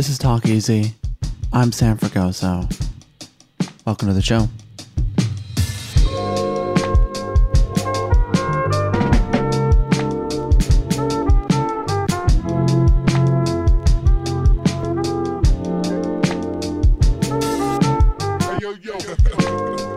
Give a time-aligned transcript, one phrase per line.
[0.00, 0.94] This is Talk Easy.
[1.52, 2.66] I'm Sam Fragoso.
[3.84, 4.48] Welcome to the show.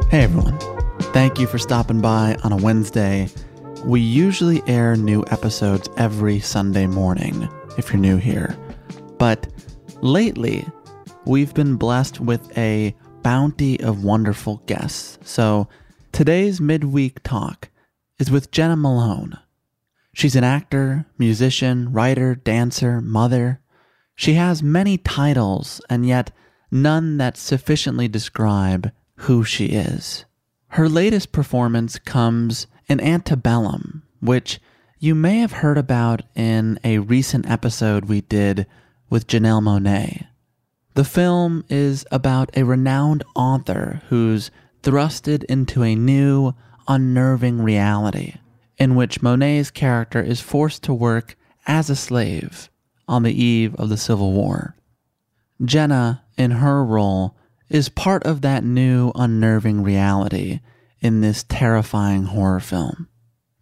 [0.09, 0.59] Hey everyone.
[1.14, 3.30] Thank you for stopping by on a Wednesday.
[3.85, 7.47] We usually air new episodes every Sunday morning
[7.78, 8.58] if you're new here.
[9.18, 9.47] But
[10.03, 10.68] lately,
[11.25, 12.94] we've been blessed with a
[13.24, 15.18] bounty of wonderful guests.
[15.24, 15.69] So
[16.12, 17.69] today's midweek talk
[18.19, 19.40] is with Jena Malone.
[20.14, 23.62] She's an actor, musician, writer, dancer, mother.
[24.16, 26.31] She has many titles, and yet
[26.70, 30.25] none that sufficiently describe who she is.
[30.68, 34.59] Her latest performance comes in Antebellum, which
[35.00, 38.68] you may have heard about in a recent episode we did
[39.13, 40.25] with Janelle Monáe.
[40.96, 44.50] The film is about a renowned author who's
[44.81, 46.53] thrusted into a new,
[46.88, 48.38] unnerving reality
[48.79, 51.38] in which Monáe's character is forced to work
[51.68, 52.72] as a slave
[53.07, 54.75] on the eve of the Civil War.
[55.63, 57.38] Jena, in her role,
[57.69, 60.59] is part of that new unnerving reality
[61.02, 63.07] in this terrifying horror film.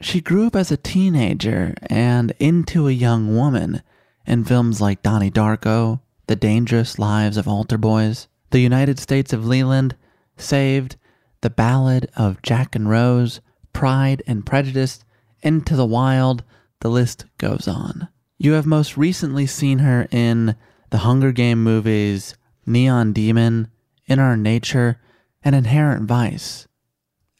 [0.00, 3.82] she grew up as a teenager and into a young woman
[4.26, 9.46] in films like Donnie Darko, The Dangerous Lives of Altar Boys, The United States of
[9.46, 9.96] Leland,
[10.36, 10.96] Saved,
[11.40, 13.40] The Ballad of Jack and Rose,
[13.74, 15.04] Pride and Prejudice,
[15.42, 16.42] Into the Wild,
[16.80, 18.08] the list goes on.
[18.38, 20.56] You have most recently seen her in
[20.90, 22.34] the Hunger Game movies,
[22.64, 23.68] Neon Demon,
[24.06, 24.98] In Our Nature,
[25.44, 26.66] and Inherent Vice.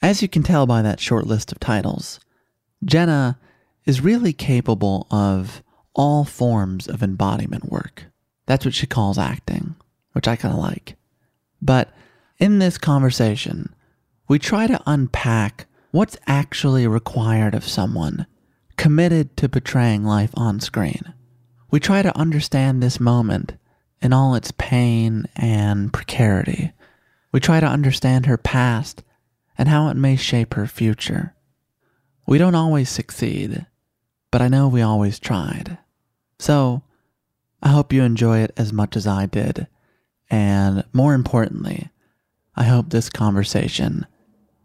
[0.03, 2.21] As you can tell by that short list of titles,
[2.85, 3.39] Jena
[3.87, 5.63] is really capable of
[5.95, 8.05] all forms of embodiment work.
[8.47, 9.77] That's what she calls acting,
[10.13, 10.97] which I kind of like.
[11.63, 11.95] But
[12.39, 13.75] in this conversation,
[14.29, 18.27] we try to unpack what's actually required of someone
[18.77, 21.15] committed to portraying life on screen.
[21.71, 23.55] We try to understand this moment
[24.03, 26.73] in all its pain and precarity.
[27.31, 29.05] We try to understand her past
[29.57, 31.33] and how it may shape her future.
[32.27, 33.65] We don't always succeed,
[34.33, 35.79] but I know we always tried.
[36.41, 36.83] So,
[37.63, 39.69] I hope you enjoy it as much as I did.
[40.29, 41.91] And more importantly,
[42.57, 44.09] I hope this conversation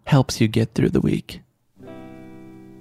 [0.10, 1.40] helps you get through the week.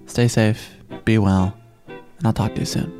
[0.06, 0.70] Stay safe,
[1.04, 1.54] be well,
[1.86, 2.90] and I'll talk to you soon.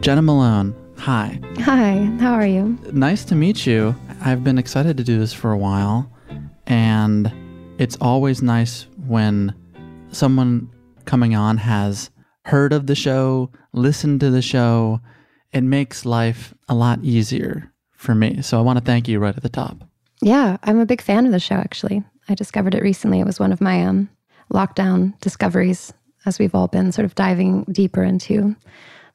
[0.00, 1.38] Jena Malone, hi.
[1.58, 2.76] Hi, how are you?
[2.92, 3.94] Nice to meet you.
[4.22, 6.10] I've been excited to do this for a while,
[6.66, 7.32] and
[7.78, 9.54] it's always nice when
[10.10, 10.70] someone
[11.04, 12.10] coming on has
[12.44, 15.00] heard of the show, listened to the show.
[15.52, 18.42] It makes life a lot easier for me.
[18.42, 19.84] So I want to thank you right at the top.
[20.22, 22.02] Yeah, I'm a big fan of the show, actually.
[22.28, 23.20] I discovered it recently.
[23.20, 24.08] It was one of my um,
[24.52, 25.92] lockdown discoveries
[26.24, 28.56] as we've all been sort of diving deeper into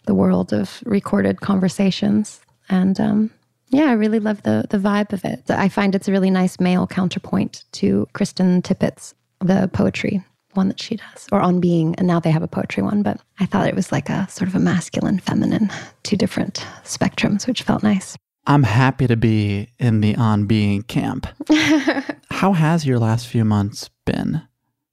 [0.06, 2.42] the world of recorded conversations.
[2.69, 3.31] And um,
[3.71, 5.50] yeah, I really love the the vibe of it.
[5.50, 10.23] I find it's a really nice male counterpoint to Krista Tippett's the poetry
[10.53, 13.03] one that she does, or on being, and now they have a poetry one.
[13.03, 15.71] But I thought it was like a sort of a masculine, feminine,
[16.03, 18.18] two different spectrums, which felt nice.
[18.47, 21.27] I'm happy to be in the on being camp.
[22.31, 24.41] How has your last few months been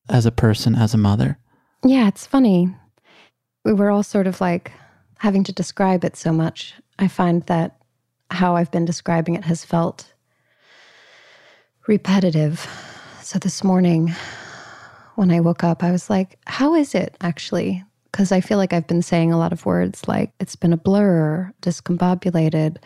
[0.08, 1.38] as a person, as a mother?
[1.82, 2.74] Yeah, it's funny.
[3.64, 4.72] We were all sort of like
[5.19, 6.74] having to describe it so much.
[6.98, 7.77] I find that
[8.30, 10.12] how I've been describing it has felt
[11.86, 12.69] repetitive.
[13.22, 14.14] So this morning,
[15.16, 17.84] when I woke up, I was like, how is it actually?
[18.10, 20.78] Because I feel like I've been saying a lot of words like it's been a
[20.78, 22.76] blur, discombobulated,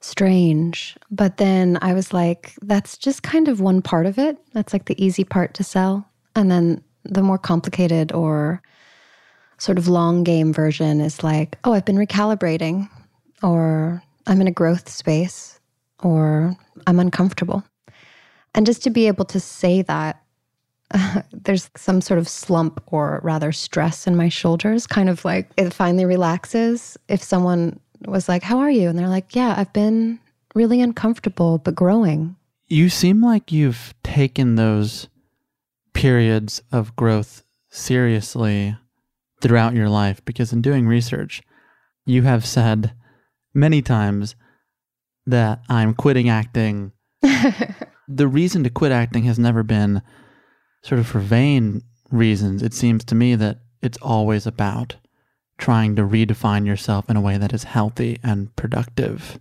[0.00, 0.96] strange.
[1.10, 4.38] But then I was like, that's just kind of one part of it.
[4.52, 6.08] That's like the easy part to sell.
[6.34, 8.62] And then the more complicated or
[9.58, 12.90] sort of long game version is like, oh, I've been recalibrating,
[13.42, 15.60] or I'm in a growth space,
[16.02, 16.56] or
[16.86, 17.64] I'm uncomfortable.
[18.54, 20.22] And just to be able to say that,
[20.92, 25.50] uh, there's some sort of slump or rather stress in my shoulders, kind of like
[25.56, 26.96] it finally relaxes.
[27.08, 28.88] If someone was like, How are you?
[28.88, 30.18] And they're like, Yeah, I've been
[30.54, 32.36] really uncomfortable, but growing.
[32.68, 35.08] You seem like you've taken those
[35.92, 38.76] periods of growth seriously
[39.40, 41.42] throughout your life because in doing research,
[42.04, 42.92] you have said
[43.56, 44.36] many times
[45.26, 46.92] that I'm quitting acting.
[48.08, 50.02] the reason to quit acting has never been
[50.82, 51.82] sort of for vain
[52.12, 52.62] reasons.
[52.62, 54.96] It seems to me that it's always about
[55.58, 59.40] trying to redefine yourself in a way that is healthy and productive.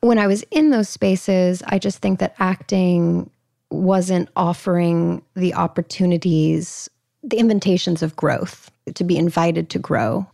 [0.00, 3.28] When I was in those spaces, I just think that acting
[3.70, 6.88] wasn't offering the opportunities,
[7.22, 10.26] the invitations of growth, to be invited to grow.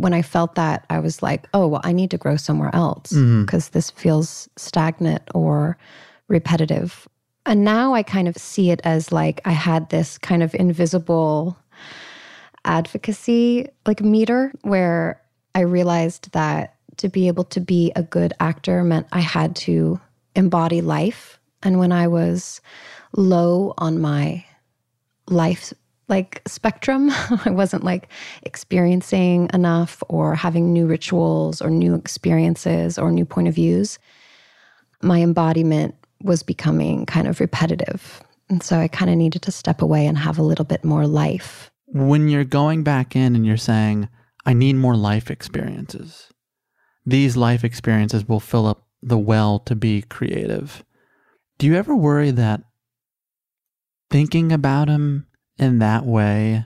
[0.00, 3.10] When I felt that, I was like, oh, well, I need to grow somewhere else
[3.10, 3.72] because mm-hmm.
[3.72, 5.76] this feels stagnant or
[6.28, 7.08] repetitive.
[7.46, 11.56] And now I kind of see it as like I had this kind of invisible
[12.64, 15.20] advocacy like meter where
[15.54, 19.98] I realized that to be able to be a good actor meant I had to
[20.36, 22.60] embody life and when I was
[23.16, 24.44] low on my
[25.26, 25.72] life
[26.10, 27.10] like spectrum,
[27.44, 28.08] I wasn't like
[28.42, 33.98] experiencing enough or having new rituals or new experiences or new point of views.
[35.00, 38.22] My embodiment was becoming kind of repetitive.
[38.50, 41.06] And so I kind of needed to step away and have a little bit more
[41.06, 41.70] life.
[41.86, 44.08] When you're going back in and you're saying,
[44.44, 46.28] I need more life experiences,
[47.06, 50.84] these life experiences will fill up the well to be creative.
[51.58, 52.62] Do you ever worry that
[54.10, 55.26] thinking about him
[55.60, 56.64] in that way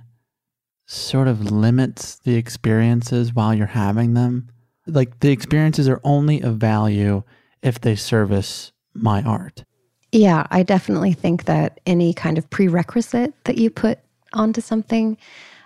[0.86, 4.48] sort of limits the experiences while you're having them?
[4.86, 7.22] Like the experiences are only of value
[7.62, 9.64] if they service my art.
[10.12, 13.98] Yeah, I definitely think that any kind of prerequisite that you put
[14.32, 15.16] onto something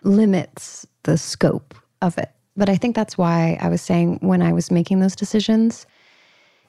[0.05, 2.31] limits the scope of it.
[2.57, 5.87] But I think that's why I was saying when I was making those decisions,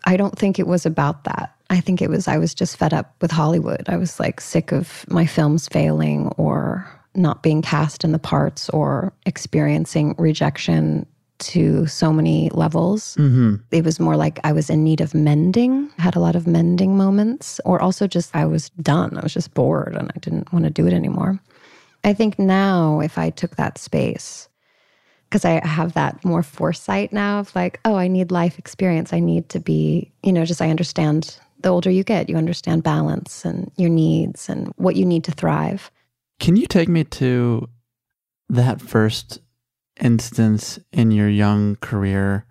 [0.05, 1.55] I don't think it was about that.
[1.69, 3.83] I think it was, I was just fed up with Hollywood.
[3.87, 8.69] I was like sick of my films failing or not being cast in the parts
[8.69, 11.05] or experiencing rejection
[11.39, 13.15] to so many levels.
[13.17, 13.55] Mm-hmm.
[13.71, 16.97] It was more like I was in need of mending, had a lot of mending
[16.97, 19.17] moments, or also just I was done.
[19.17, 21.39] I was just bored and I didn't want to do it anymore.
[22.03, 24.47] I think now, if I took that space,
[25.29, 29.13] because I have that more foresight now of like, oh, I need life experience.
[29.13, 32.83] I need to be, you know, just I understand the older you get, you understand
[32.83, 35.91] balance and your needs and what you need to thrive.
[36.39, 37.67] Can you take me to
[38.49, 39.39] that first
[39.99, 42.45] instance in your young career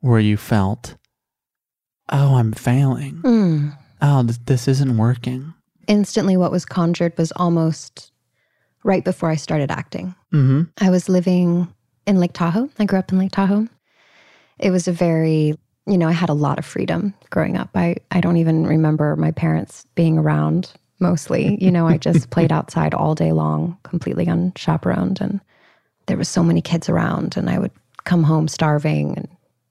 [0.00, 0.96] where you felt,
[2.10, 3.16] oh, I'm failing?
[3.22, 3.78] Mm.
[4.00, 5.52] Oh, this, this isn't working.
[5.86, 8.10] Instantly, what was conjured was almost
[8.82, 10.14] right before I started acting.
[10.32, 10.62] Mm-hmm.
[10.80, 11.72] I was living
[12.06, 12.70] in Lake Tahoe.
[12.78, 13.68] I grew up in Lake Tahoe.
[14.58, 17.70] It was a very, you know, I had a lot of freedom growing up.
[17.74, 21.58] I, I don't even remember my parents being around mostly.
[21.62, 25.20] You know, I just played outside all day long, completely unchaperoned.
[25.20, 25.40] And
[26.06, 27.72] there was so many kids around, and I would
[28.04, 29.28] come home starving and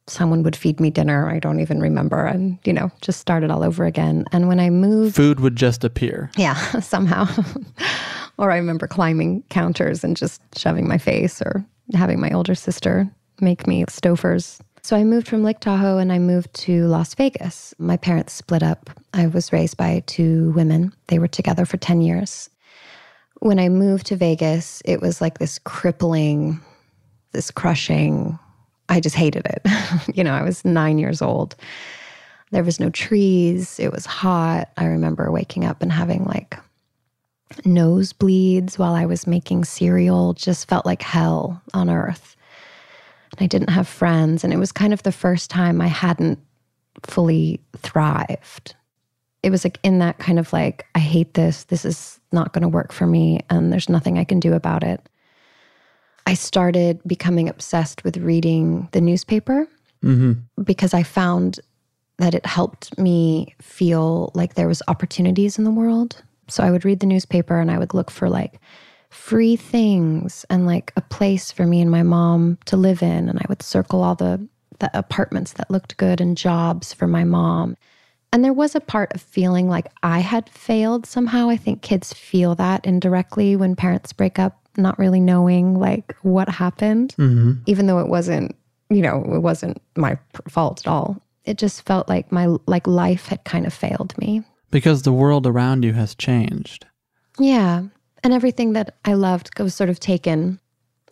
[0.08, 1.29] someone would feed me dinner.
[1.29, 2.25] I don't even remember.
[2.25, 4.25] And, you know, just started all over again.
[4.32, 6.29] And when I moved, Food would just appear.
[6.36, 7.25] yeah, somehow.
[8.38, 13.10] or I remember climbing counters and just shoving my face or having my older sister
[13.39, 14.60] make me Stouffer's.
[14.86, 17.74] So I moved from Lake Tahoe and I moved to Las Vegas.
[17.80, 18.90] My parents split up.
[19.13, 20.92] I was raised by two women.
[21.08, 22.50] They were together for 10 years.
[23.40, 26.60] When I moved to Vegas, it was like this crippling,
[27.32, 28.38] this crushing,
[28.90, 29.66] I just hated it.
[30.16, 31.56] you know, I was nine years old.
[32.52, 33.80] There was no trees.
[33.80, 34.70] It was hot.
[34.75, 36.60] I remember waking up and having like
[37.62, 40.34] nosebleeds while I was making cereal.
[40.34, 42.36] Just felt like hell on earth.
[43.34, 44.44] And I didn't have friends.
[44.44, 46.40] And it was kind of the first time I hadn't
[47.04, 48.75] fully thrived.
[49.42, 51.66] It was like in that kind of like, I hate this.
[51.66, 53.42] This is not going to work for me.
[53.50, 55.08] And there's nothing I can do about it.
[56.25, 59.68] I started becoming obsessed with reading the newspaper
[60.04, 60.63] mm-hmm.
[60.63, 61.60] because I found
[62.18, 66.24] that it helped me feel like there was opportunities in the world.
[66.48, 68.60] So I would read the newspaper and I would look for like
[69.13, 73.39] free things and like a place for me and my mom to live in and
[73.39, 74.48] I would circle all the
[74.79, 77.77] the apartments that looked good and jobs for my mom.
[78.32, 81.50] And there was a part of feeling like I had failed somehow.
[81.50, 86.50] I think kids feel that indirectly when parents break up, not really knowing like what
[86.50, 87.62] happened, mm-hmm.
[87.67, 88.55] even though it wasn't,
[88.89, 90.17] you know, it wasn't my
[90.50, 91.22] fault at all.
[91.46, 94.43] It just felt like my like life had kind of failed me.
[94.72, 96.88] Because the world around you has changed.
[97.38, 97.84] Yeah.
[98.24, 100.60] And everything that I loved was sort of taken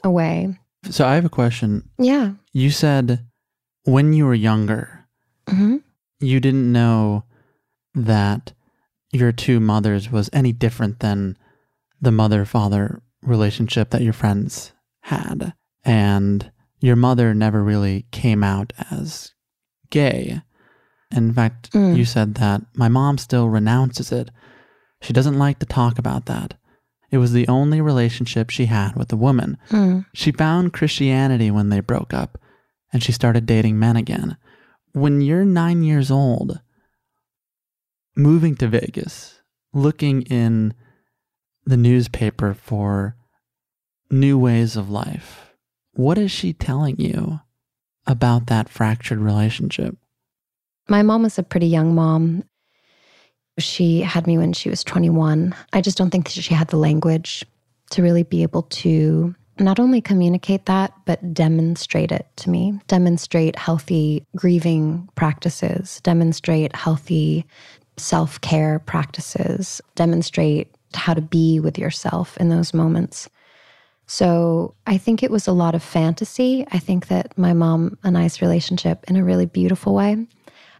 [0.03, 0.57] away.
[0.89, 1.89] So I have a question.
[1.99, 2.33] Yeah.
[2.53, 3.25] You said
[3.83, 5.05] when you were younger,
[5.49, 5.77] hmm
[6.23, 7.23] you didn't know
[7.95, 8.53] that
[9.11, 11.35] your two mothers was any different than
[11.99, 15.53] the mother father relationship that your friends had.
[15.83, 19.33] And your mother never really came out as
[19.89, 20.41] gay.
[21.11, 21.97] In fact, Mm.
[21.97, 24.29] you said that my mom still renounces it.
[25.01, 26.53] She doesn't like to talk about that.
[27.11, 29.57] It was the only relationship she had with a woman.
[29.69, 30.05] Mm.
[30.13, 32.37] She found Christianity when they broke up
[32.93, 34.37] and she started dating men again.
[34.93, 36.61] When you're nine years old,
[38.15, 39.41] moving to Vegas,
[39.73, 40.73] looking in
[41.65, 43.15] the newspaper for
[44.09, 45.53] new ways of life,
[45.93, 47.41] what is she telling you
[48.07, 49.97] about that fractured relationship?
[50.87, 52.43] My mom was a pretty young mom.
[53.61, 55.55] She had me when she was 21.
[55.73, 57.45] I just don't think that she had the language
[57.91, 63.55] to really be able to not only communicate that, but demonstrate it to me, demonstrate
[63.55, 67.45] healthy grieving practices, demonstrate healthy
[67.97, 73.29] self care practices, demonstrate how to be with yourself in those moments.
[74.07, 76.65] So I think it was a lot of fantasy.
[76.71, 80.27] I think that my mom and I's relationship, in a really beautiful way,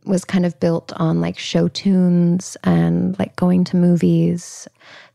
[0.05, 4.67] was kind of built on like show tunes and like going to movies,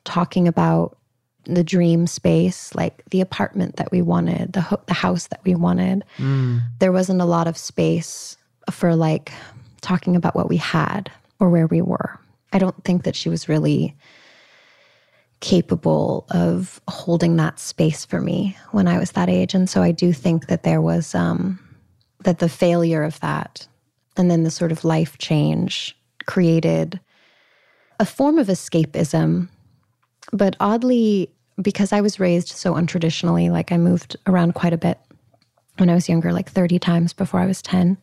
[0.05, 0.97] talking about
[1.45, 5.55] the dream space, like the apartment that we wanted, the ho- the house that we
[5.55, 6.05] wanted.
[6.78, 8.37] There wasn't a lot of space
[8.71, 9.33] for like
[9.81, 12.19] talking about what we had or where we were.
[12.52, 13.95] I don't think that she was really
[15.40, 19.55] capable of holding that space for me when I was that age.
[19.55, 21.59] And so I do think that there was um,
[22.25, 23.69] that the failure of that
[24.16, 25.96] and then the sort of life change
[26.26, 27.00] created
[27.99, 29.49] a form of escapism.
[30.32, 31.30] But oddly,
[31.61, 34.99] because I was raised so untraditionally, like I moved around quite a bit
[35.78, 37.96] when I was younger, like 30 times before I was 10,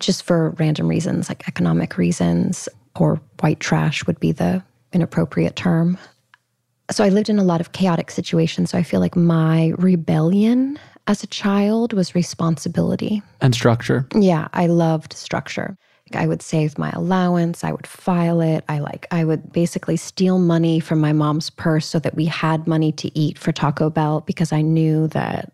[0.00, 2.68] just for random reasons, like economic reasons,
[2.98, 5.98] or white trash would be the inappropriate term.
[6.90, 8.70] So I lived in a lot of chaotic situations.
[8.70, 13.22] So I feel like my rebellion as a child was responsibility.
[13.40, 14.06] And structure.
[14.14, 15.76] Yeah, I loved structure.
[16.14, 18.64] I would save my allowance, I would file it.
[18.68, 22.68] I like I would basically steal money from my mom's purse so that we had
[22.68, 25.52] money to eat for Taco Bell because I knew that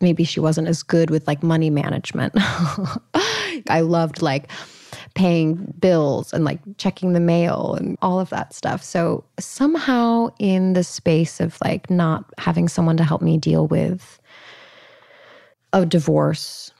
[0.00, 2.32] maybe she wasn't as good with like money management.
[3.68, 4.50] I loved like
[5.14, 8.82] paying bills and like checking the mail and all of that stuff.
[8.82, 14.18] So somehow in the space of like not having someone to help me deal with
[15.72, 16.72] a divorce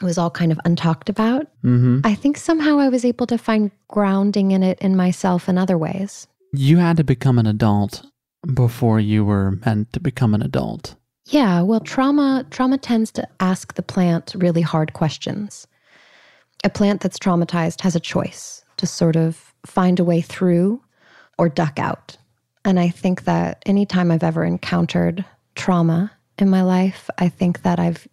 [0.00, 1.46] it was all kind of untalked about.
[1.62, 5.56] hmm I think somehow I was able to find grounding in it in myself in
[5.56, 6.26] other ways.
[6.52, 8.04] You had to become an adult
[8.52, 10.96] before you were meant to become an adult.
[11.28, 15.66] Yeah, well, trauma trauma tends to ask the plant really hard questions.
[16.62, 20.82] A plant that's traumatized has a choice to sort of find a way through
[21.38, 22.16] or duck out.
[22.64, 27.78] And I think that anytime I've ever encountered trauma in my life, I think that
[27.78, 28.06] I've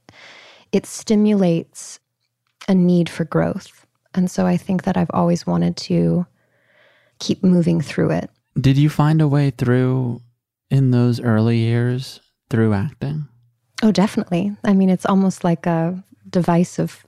[0.73, 1.99] it stimulates
[2.67, 3.85] a need for growth.
[4.15, 6.25] And so I think that I've always wanted to
[7.19, 8.29] keep moving through it.
[8.59, 10.21] Did you find a way through
[10.69, 13.27] in those early years through acting?
[13.81, 14.55] Oh, definitely.
[14.63, 17.05] I mean, it's almost like a device of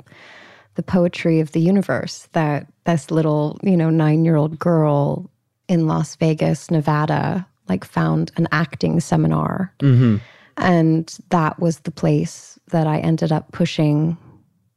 [0.75, 5.29] the poetry of the universe that this little, you know, nine year old girl
[5.67, 9.73] in Las Vegas, Nevada, like found an acting seminar.
[9.79, 10.17] Mm-hmm.
[10.57, 14.17] And that was the place that I ended up pushing,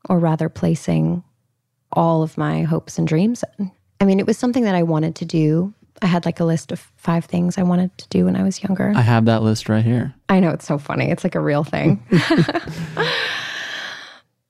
[0.09, 1.23] or rather placing,
[1.93, 3.71] all of my hopes and dreams in.
[4.01, 5.75] I mean, it was something that I wanted to do.
[6.03, 8.63] I had like a list of five things I wanted to do when I was
[8.63, 8.93] younger.
[8.95, 10.15] I have that list right here.
[10.29, 11.11] I know it's so funny.
[11.11, 12.05] It's like a real thing.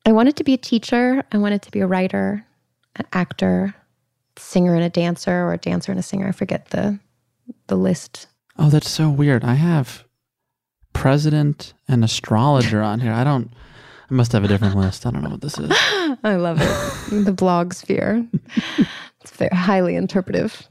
[0.05, 1.23] I wanted to be a teacher.
[1.33, 2.45] I wanted to be a writer,
[2.97, 3.75] an actor,
[4.37, 6.29] singer and a dancer, or a dancer and a singer.
[6.29, 6.99] I forget the
[7.67, 8.27] the list.
[8.59, 9.45] Oh, that's so weird.
[9.45, 10.05] I have
[10.93, 13.13] president and astrologer on here.
[13.13, 13.51] I don't.
[14.11, 15.05] I must have a different list.
[15.05, 15.71] I don't know what this is.
[16.25, 17.25] I love it.
[17.25, 18.27] the blog sphere.
[19.21, 20.69] It's very highly interpretive.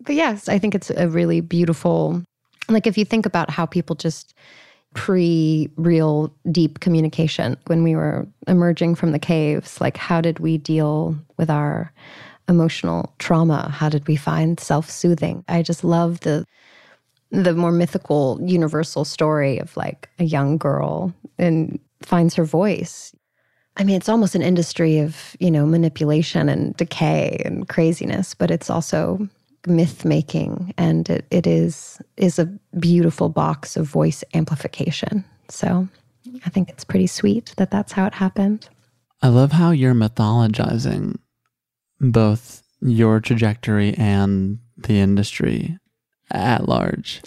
[0.00, 2.22] But yes, I think it's a really beautiful.
[2.68, 4.34] Like if you think about how people just
[4.94, 10.58] pre real deep communication when we were emerging from the caves, like how did we
[10.58, 11.92] deal with our
[12.48, 13.68] emotional trauma?
[13.68, 15.44] How did we find self soothing?
[15.48, 16.46] I just love the
[17.30, 23.14] the more mythical universal story of like a young girl and finds her voice.
[23.76, 28.50] I mean, it's almost an industry of, you know, manipulation and decay and craziness, but
[28.50, 29.28] it's also
[29.66, 32.46] myth making and it, it is is a
[32.78, 35.24] beautiful box of voice amplification.
[35.48, 35.88] So
[36.44, 38.68] I think it's pretty sweet that that's how it happened.
[39.22, 41.16] I love how you're mythologizing
[42.00, 45.78] both your trajectory and the industry
[46.30, 47.22] at large.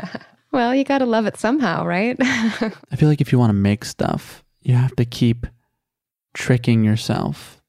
[0.52, 2.16] well, you got to love it somehow, right?
[2.20, 5.46] I feel like if you want to make stuff, you have to keep
[6.34, 7.62] tricking yourself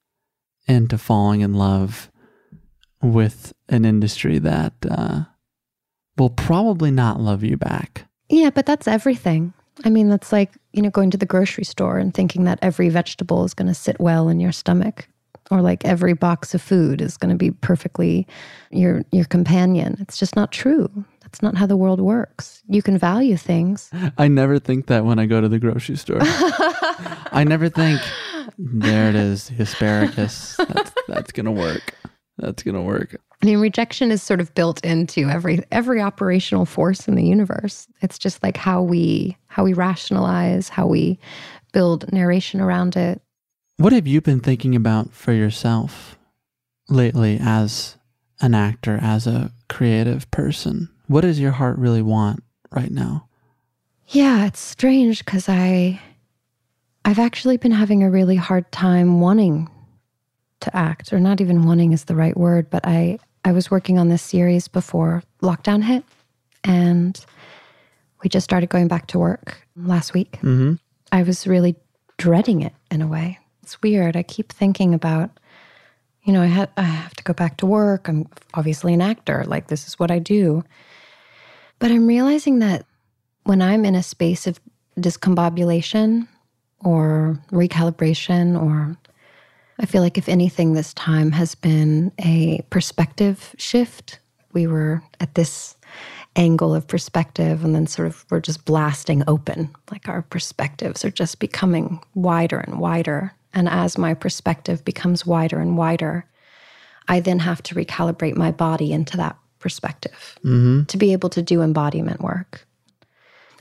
[0.67, 2.10] into falling in love
[3.02, 5.24] with an industry that uh,
[6.17, 8.06] will probably not love you back.
[8.30, 9.54] Yeah, but that's everything.
[9.84, 12.89] I mean, that's like, you know, going to the grocery store and thinking that every
[12.89, 15.08] vegetable is going to sit well in your stomach
[15.52, 18.28] or like every box of food is going to be perfectly
[18.72, 19.98] your your companion.
[20.00, 20.90] It's just not true.
[21.22, 22.62] That's not how the world works.
[22.68, 23.90] You can value things.
[24.18, 26.20] I never think that when I go to the grocery store.
[26.22, 28.00] I never think
[28.58, 30.56] there it is, the asparagus.
[30.58, 31.96] That's that's going to work.
[32.38, 33.20] That's going to work.
[33.42, 37.88] I mean, rejection is sort of built into every every operational force in the universe.
[38.02, 41.20] It's just like how we how we rationalize, how we
[41.72, 43.22] build narration around it.
[43.78, 46.18] What have you been thinking about for yourself
[46.90, 47.98] lately as
[48.40, 50.90] an actor, as a creative person?
[51.08, 53.28] What does your heart really want right now?
[54.08, 56.00] Yeah, it's strange because I
[57.06, 59.70] I've actually been having a really hard time wanting
[60.62, 63.98] to act, or not even wanting is the right word, but I I was working
[63.98, 66.04] on this series before lockdown hit,
[66.64, 67.20] and
[68.22, 70.34] we just started going back to work last week.
[70.38, 70.76] Mm-hmm.
[71.12, 71.76] I was really
[72.18, 73.40] dreading it in a way.
[73.63, 74.17] It's weird.
[74.17, 75.32] I keep thinking about,
[76.23, 78.10] you know, I, ha- I have to go back to work.
[78.10, 79.45] I'm obviously an actor.
[79.47, 80.63] Like, this is what I do.
[81.80, 82.86] But I'm realizing that
[83.45, 84.60] when I'm in a space of
[84.99, 86.28] discombobulation
[86.84, 88.97] or recalibration, or
[89.80, 94.19] I feel like if anything, this time has been a perspective shift.
[94.52, 95.76] We were at this
[96.36, 101.12] angle of perspective and then sort of we're just blasting open like our perspectives are
[101.12, 106.26] just becoming wider and wider and as my perspective becomes wider and wider
[107.08, 110.84] i then have to recalibrate my body into that perspective Mm-hmm.
[110.86, 112.66] to be able to do embodiment work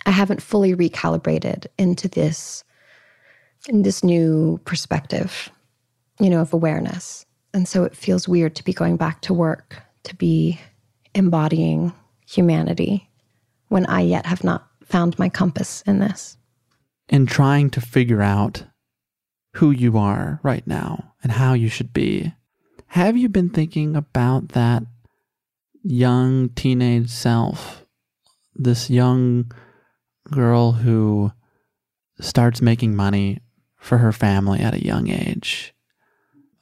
[0.06, 2.64] i haven't fully recalibrated into this
[3.68, 5.50] in this new perspective
[6.18, 7.24] you know of awareness
[7.54, 10.58] and so it feels weird to be going back to work to be
[11.14, 11.92] embodying
[12.26, 13.08] humanity
[13.68, 16.36] when I yet have not found my compass in this.
[17.08, 18.64] And trying to figure out
[19.54, 22.32] who you are right now and how you should be,
[22.88, 24.82] have you been thinking about that
[25.82, 27.84] young teenage self?
[28.54, 29.50] This young
[30.30, 31.32] girl who
[32.20, 33.40] starts making money
[33.76, 35.74] for her family at a young age,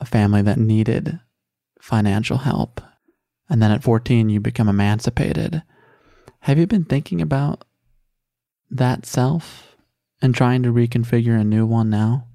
[0.00, 1.20] a family that needed
[1.80, 2.80] financial help.
[3.48, 5.62] And then at 14, you become emancipated.
[6.40, 7.64] Have you been thinking about
[8.70, 9.76] that self
[10.22, 12.28] and trying to reconfigure a new one now?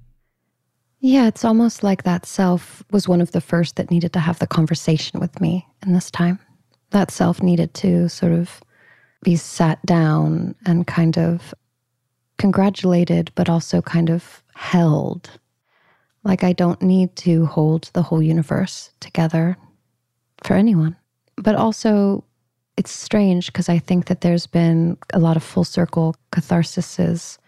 [1.00, 4.38] Yeah, it's almost like that self was one of the first that needed to have
[4.38, 6.38] the conversation with me in this time.
[6.90, 8.60] That self needed to sort of
[9.22, 11.54] be sat down and kind of
[12.38, 15.30] congratulated, but also kind of held.
[16.24, 19.56] Like, I don't need to hold the whole universe together
[20.42, 20.96] for anyone.
[21.36, 22.24] But also,
[22.76, 27.38] it's strange because I think that there's been a lot of full circle catharsises.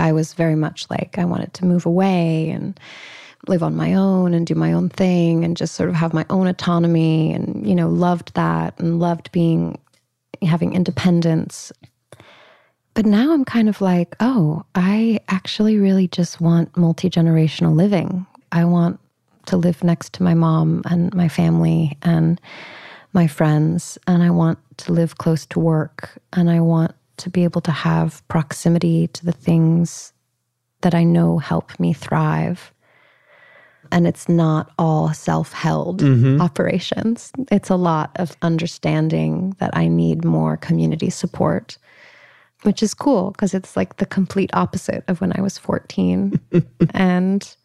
[0.00, 2.78] I was very much like, I wanted to move away and
[3.46, 6.26] live on my own and do my own thing and just sort of have my
[6.30, 9.78] own autonomy and, you know, loved that and loved being,
[10.42, 11.72] having independence.
[12.94, 18.26] But now I'm kind of like, oh, I actually really just want multi generational living.
[18.52, 18.98] I want
[19.46, 22.40] to live next to my mom and my family and
[23.12, 23.96] my friends.
[24.06, 26.18] And I want to live close to work.
[26.32, 30.12] And I want to be able to have proximity to the things
[30.82, 32.72] that I know help me thrive.
[33.92, 36.40] And it's not all self held mm-hmm.
[36.40, 37.32] operations.
[37.50, 41.78] It's a lot of understanding that I need more community support
[42.62, 46.38] which is cool because it's like the complete opposite of when I was 14.
[46.94, 47.56] and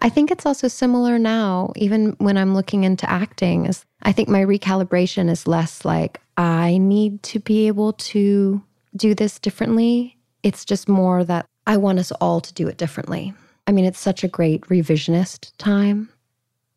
[0.00, 4.28] I think it's also similar now, even when I'm looking into acting, is I think
[4.28, 8.62] my recalibration is less like I need to be able to
[8.96, 10.16] do this differently.
[10.42, 13.34] It's just more that I want us all to do it differently.
[13.66, 16.08] I mean, it's such a great revisionist time.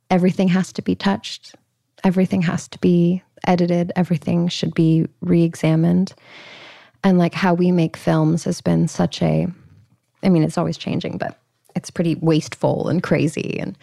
[0.10, 1.56] Everything has to be touched,
[2.04, 6.14] everything has to be edited, everything should be re examined
[7.06, 9.48] and like how we make films has been such a
[10.24, 11.40] i mean it's always changing but
[11.76, 13.78] it's pretty wasteful and crazy and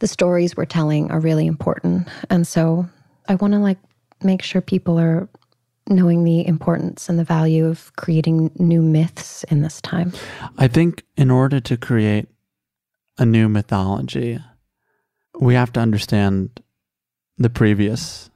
[0.00, 2.88] the stories we're telling are really important and so
[3.28, 3.78] i want to like
[4.24, 5.28] make sure people are
[5.88, 10.12] knowing the importance and the value of creating new myths in this time
[10.58, 12.28] i think in order to create
[13.18, 14.38] a new mythology
[15.38, 16.62] we have to understand
[17.38, 18.30] the previous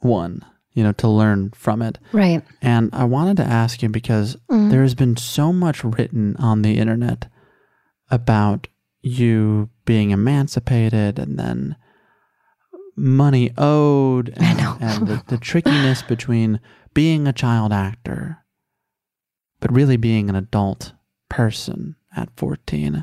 [0.00, 1.98] one you know, to learn from it.
[2.12, 2.42] Right.
[2.60, 4.70] And I wanted to ask you because mm.
[4.70, 7.30] there has been so much written on the internet
[8.10, 8.66] about
[9.00, 11.76] you being emancipated and then
[12.96, 16.60] money owed and, and the, the trickiness between
[16.92, 18.44] being a child actor
[19.64, 20.92] but really being an adult
[21.30, 23.02] person at 14.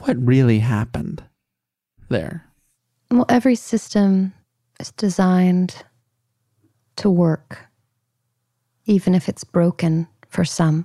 [0.00, 1.22] What really happened
[2.08, 2.50] there?
[3.12, 4.34] Well, every system
[4.80, 5.84] is designed
[6.96, 7.60] to work,
[8.86, 10.84] even if it's broken for some.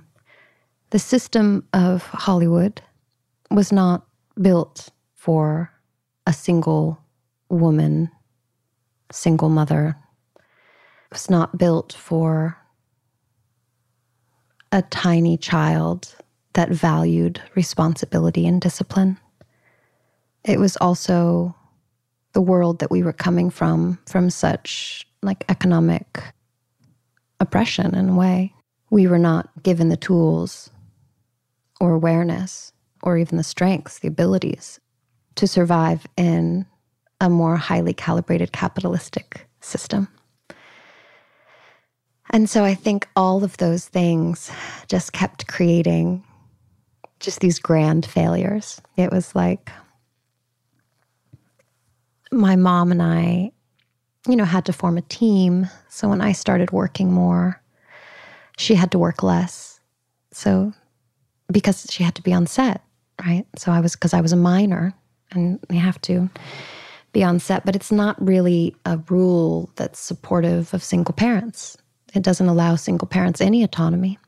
[0.90, 2.80] The system of Hollywood
[3.50, 4.06] was not
[4.40, 5.72] built for
[6.24, 7.00] a single
[7.48, 8.10] woman,
[9.10, 9.96] single mother.
[11.10, 12.58] Was not built for
[14.72, 16.14] a tiny child
[16.52, 19.18] that valued responsibility and discipline.
[20.44, 21.54] It was also
[22.32, 26.20] the world that we were coming from, from such like economic
[27.40, 28.52] oppression in a way.
[28.90, 30.70] We were not given the tools
[31.80, 34.80] or awareness or even the strengths, the abilities
[35.36, 36.66] to survive in
[37.20, 40.08] a more highly calibrated capitalistic system.
[42.30, 44.50] And so I think all of those things
[44.86, 46.22] just kept creating
[47.20, 48.80] just these grand failures.
[48.96, 49.70] It was like
[52.30, 53.52] my mom and I
[54.28, 55.68] you know, had to form a team.
[55.88, 57.60] So when I started working more,
[58.58, 59.80] she had to work less.
[60.32, 60.72] So
[61.50, 62.82] because she had to be on set,
[63.24, 63.46] right?
[63.56, 64.92] So I was, because I was a minor
[65.30, 66.28] and they have to
[67.12, 71.76] be on set, but it's not really a rule that's supportive of single parents.
[72.14, 74.18] It doesn't allow single parents any autonomy,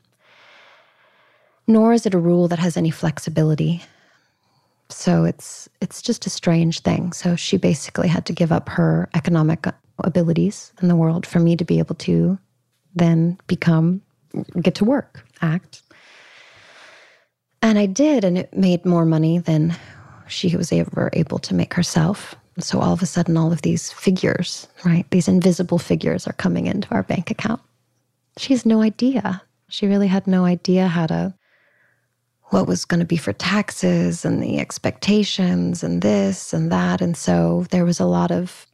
[1.67, 3.83] nor is it a rule that has any flexibility.
[4.89, 7.13] So it's it's just a strange thing.
[7.13, 9.67] So she basically had to give up her economic
[9.99, 12.39] abilities in the world for me to be able to
[12.95, 14.03] then become,
[14.61, 15.83] get to work, act.
[17.63, 19.77] And I did, and it made more money than
[20.27, 22.35] she was ever able to make herself.
[22.61, 26.67] So all of a sudden, all of these figures, right, these invisible figures are coming
[26.67, 27.61] into our bank account.
[28.37, 29.43] She has no idea.
[29.69, 31.35] She really had no idea how to,
[32.45, 37.01] what was going to be for taxes and the expectations and this and that.
[37.01, 38.67] And so there was a lot of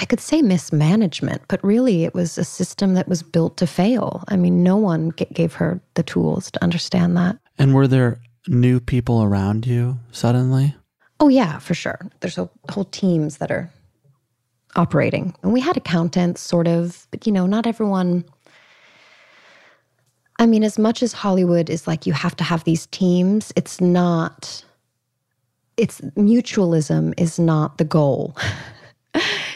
[0.00, 4.22] I could say mismanagement, but really it was a system that was built to fail.
[4.28, 7.38] I mean, no one gave her the tools to understand that.
[7.58, 10.76] And were there new people around you suddenly?
[11.20, 11.98] Oh, yeah, for sure.
[12.20, 13.70] There's a, whole teams that are
[14.76, 15.34] operating.
[15.42, 18.24] And we had accountants, sort of, but you know, not everyone.
[20.38, 23.80] I mean, as much as Hollywood is like you have to have these teams, it's
[23.80, 24.64] not,
[25.76, 28.36] it's mutualism is not the goal.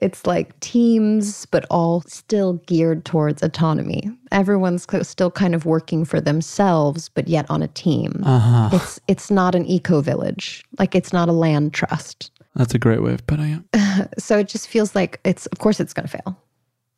[0.00, 4.10] It's like teams, but all still geared towards autonomy.
[4.30, 8.22] Everyone's still kind of working for themselves, but yet on a team.
[8.24, 8.70] Uh-huh.
[8.72, 10.64] It's it's not an eco village.
[10.78, 12.30] Like it's not a land trust.
[12.54, 14.08] That's a great way of putting it.
[14.18, 16.36] so it just feels like it's of course it's going to fail.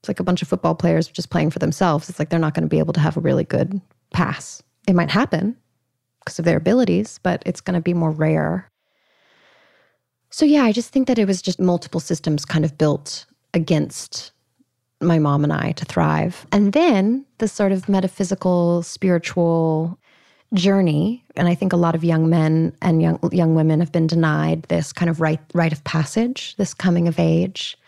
[0.01, 2.09] It's like a bunch of football players just playing for themselves.
[2.09, 3.81] It's like they're not going to be able to have a really good
[4.13, 4.63] pass.
[4.89, 5.57] It might happen
[6.25, 8.71] because of their abilities, but it's going to be more rare.
[10.31, 14.33] So yeah, I just think that it was just multiple systems kind of built against
[15.01, 16.47] my mom and I to thrive.
[16.53, 19.99] And then the sort of metaphysical, spiritual
[20.55, 24.07] journey, and I think a lot of young men and young young women have been
[24.07, 27.79] denied this kind of rite rite of passage, this coming of age,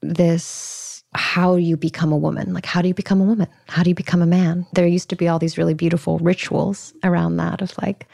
[0.00, 2.52] this how you become a woman.
[2.52, 3.48] Like, how do you become a woman?
[3.68, 4.66] How do you become a man?
[4.74, 8.06] There used to be all these really beautiful rituals around that of like,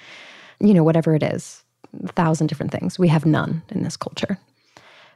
[0.61, 1.63] you know, whatever it is,
[2.05, 2.99] a thousand different things.
[2.99, 4.39] We have none in this culture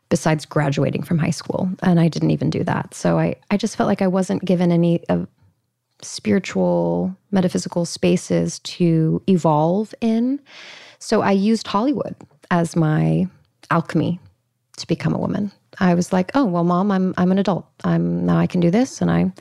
[0.08, 1.70] besides graduating from high school.
[1.82, 2.94] And I didn't even do that.
[2.94, 5.24] So I, I just felt like I wasn't given any uh,
[6.02, 10.40] spiritual, metaphysical spaces to evolve in.
[10.98, 12.16] So I used Hollywood
[12.50, 13.28] as my
[13.70, 14.18] alchemy
[14.78, 15.52] to become a woman.
[15.78, 17.66] I was like, oh well, mom, I'm I'm an adult.
[17.84, 19.32] I'm now I can do this, and I'm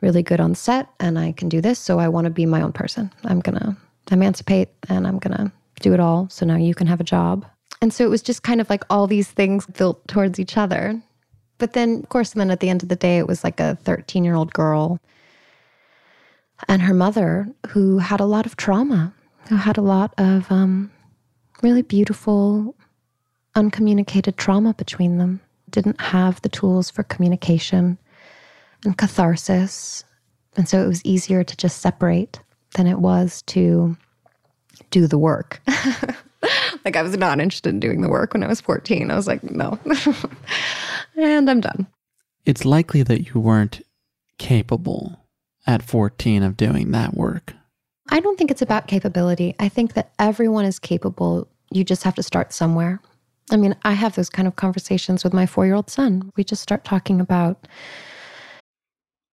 [0.00, 1.78] really good on set, and I can do this.
[1.78, 3.12] So I want to be my own person.
[3.24, 3.76] I'm gonna
[4.10, 6.28] emancipate, and I'm gonna do it all.
[6.30, 7.46] So now you can have a job.
[7.80, 11.00] And so it was just kind of like all these things built towards each other.
[11.58, 13.60] But then, of course, and then at the end of the day, it was like
[13.60, 15.00] a 13 year old girl
[16.66, 19.14] and her mother who had a lot of trauma,
[19.48, 20.90] who had a lot of um,
[21.62, 22.74] really beautiful
[23.54, 27.98] uncommunicated trauma between them, didn't have the tools for communication
[28.84, 30.04] and catharsis.
[30.56, 32.40] And so it was easier to just separate
[32.74, 33.96] than it was to
[34.90, 35.60] do the work.
[36.84, 39.10] like I was not interested in doing the work when I was 14.
[39.10, 39.78] I was like, no.
[41.16, 41.86] and I'm done.
[42.44, 43.82] It's likely that you weren't
[44.38, 45.24] capable
[45.66, 47.54] at 14 of doing that work.
[48.10, 49.54] I don't think it's about capability.
[49.58, 51.46] I think that everyone is capable.
[51.70, 53.00] You just have to start somewhere.
[53.50, 56.32] I mean, I have those kind of conversations with my four year old son.
[56.36, 57.68] We just start talking about.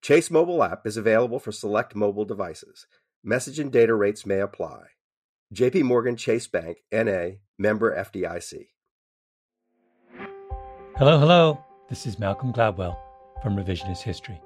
[0.00, 2.86] Chase mobile app is available for select mobile devices.
[3.24, 4.84] Message and data rates may apply.
[5.54, 8.68] JP Morgan Chase Bank NA, member FDIC.
[10.96, 11.64] Hello, hello.
[11.88, 12.96] This is Malcolm Gladwell
[13.42, 14.40] from Revisionist History.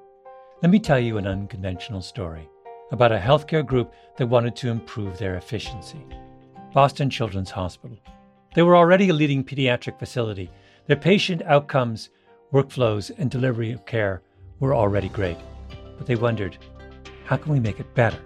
[0.61, 2.49] Let me tell you an unconventional story
[2.91, 6.03] about a healthcare group that wanted to improve their efficiency.
[6.73, 7.97] Boston Children's Hospital.
[8.55, 10.49] They were already a leading pediatric facility
[10.87, 12.09] their patient outcomes,
[12.51, 14.21] workflows, and delivery of care
[14.63, 15.37] were already great,
[15.97, 16.57] but they wondered,
[17.25, 18.19] how can we make it better?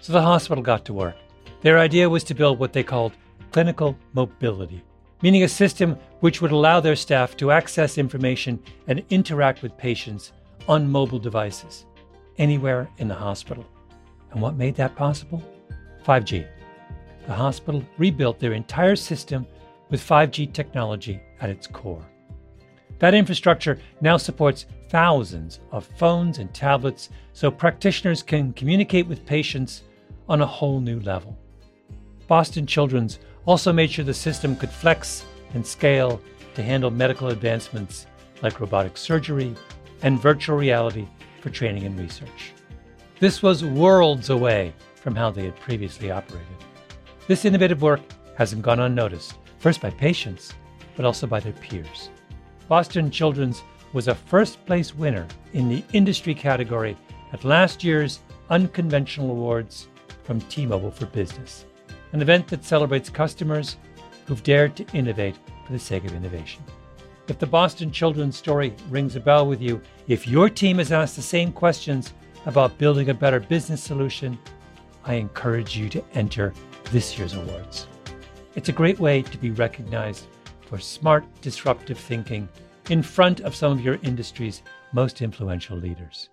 [0.00, 1.16] So the hospital got to work.
[1.62, 3.12] Their idea was to build what they called
[3.50, 4.84] clinical mobility,
[5.20, 10.32] meaning a system which would allow their staff to access information and interact with patients
[10.68, 11.86] on mobile devices
[12.38, 13.66] anywhere in the hospital.
[14.30, 15.42] And what made that possible?
[16.06, 16.46] 5G.
[17.26, 19.44] The hospital rebuilt their entire system
[19.90, 22.06] with 5G technology at its core.
[22.98, 29.82] That infrastructure now supports thousands of phones and tablets so practitioners can communicate with patients
[30.28, 31.38] on a whole new level.
[32.26, 36.20] Boston Children's also made sure the system could flex and scale
[36.54, 38.06] to handle medical advancements
[38.42, 39.54] like robotic surgery
[40.02, 41.06] and virtual reality
[41.40, 42.52] for training and research.
[43.20, 46.46] This was worlds away from how they had previously operated.
[47.26, 48.00] This innovative work
[48.36, 50.52] hasn't gone unnoticed, first by patients,
[50.96, 52.10] but also by their peers.
[52.68, 53.62] Boston Children's
[53.94, 56.96] was a first place winner in the industry category
[57.32, 59.88] at last year's Unconventional Awards
[60.22, 61.64] from T Mobile for Business,
[62.12, 63.78] an event that celebrates customers
[64.26, 66.62] who've dared to innovate for the sake of innovation.
[67.28, 71.16] If the Boston Children's story rings a bell with you, if your team has asked
[71.16, 72.12] the same questions
[72.44, 74.38] about building a better business solution,
[75.04, 76.52] I encourage you to enter
[76.90, 77.86] this year's awards.
[78.54, 80.26] It's a great way to be recognized
[80.68, 82.48] for smart, disruptive thinking
[82.90, 86.28] in front of some of your industry's most influential leaders.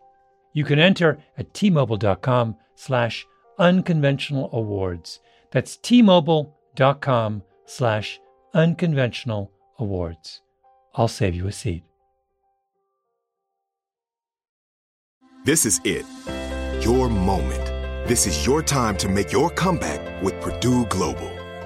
[0.53, 3.25] You can enter at tmobile.com slash
[3.57, 5.19] unconventional awards.
[5.51, 8.19] That's tmobile.com slash
[8.53, 10.41] unconventional awards.
[10.93, 11.83] I'll save you a seat.
[15.43, 16.05] This is it.
[16.83, 17.65] Your moment.
[18.07, 21.34] This is your time to make your comeback with Purdue Global.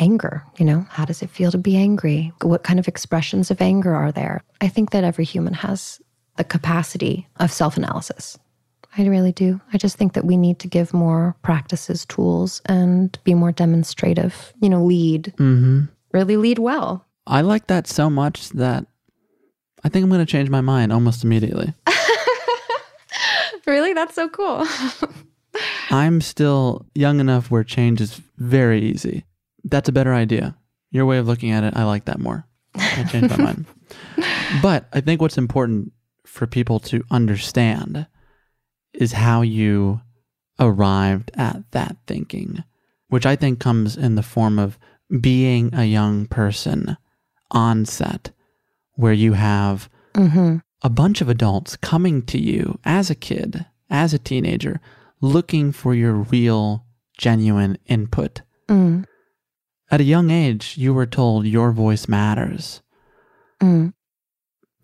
[0.00, 2.32] Anger, you know, how does it feel to be angry?
[2.42, 4.42] What kind of expressions of anger are there?
[4.60, 6.00] I think that every human has
[6.36, 8.38] the capacity of self analysis.
[8.96, 9.60] I really do.
[9.72, 14.52] I just think that we need to give more practices, tools, and be more demonstrative,
[14.60, 15.84] you know, lead, Mm-hmm.
[16.12, 17.04] really lead well.
[17.26, 18.86] I like that so much that
[19.84, 21.74] I think I'm going to change my mind almost immediately.
[23.66, 23.92] really?
[23.94, 24.66] That's so cool.
[25.90, 29.24] I'm still young enough where change is very easy.
[29.64, 30.56] That's a better idea.
[30.90, 32.46] Your way of looking at it, I like that more.
[32.74, 33.66] I changed my mind.
[34.62, 35.92] But I think what's important
[36.24, 38.06] for people to understand
[38.94, 40.00] is how you
[40.58, 42.64] arrived at that thinking,
[43.08, 44.78] which I think comes in the form of
[45.20, 46.96] being a young person
[47.50, 48.30] on set
[48.94, 54.14] where you have hmm a bunch of adults coming to you as a kid, as
[54.14, 54.80] a teenager,
[55.20, 56.84] looking for your real,
[57.16, 58.42] genuine input.
[58.68, 59.04] Mm.
[59.90, 62.82] At a young age, you were told your voice matters.
[63.62, 63.94] Mm.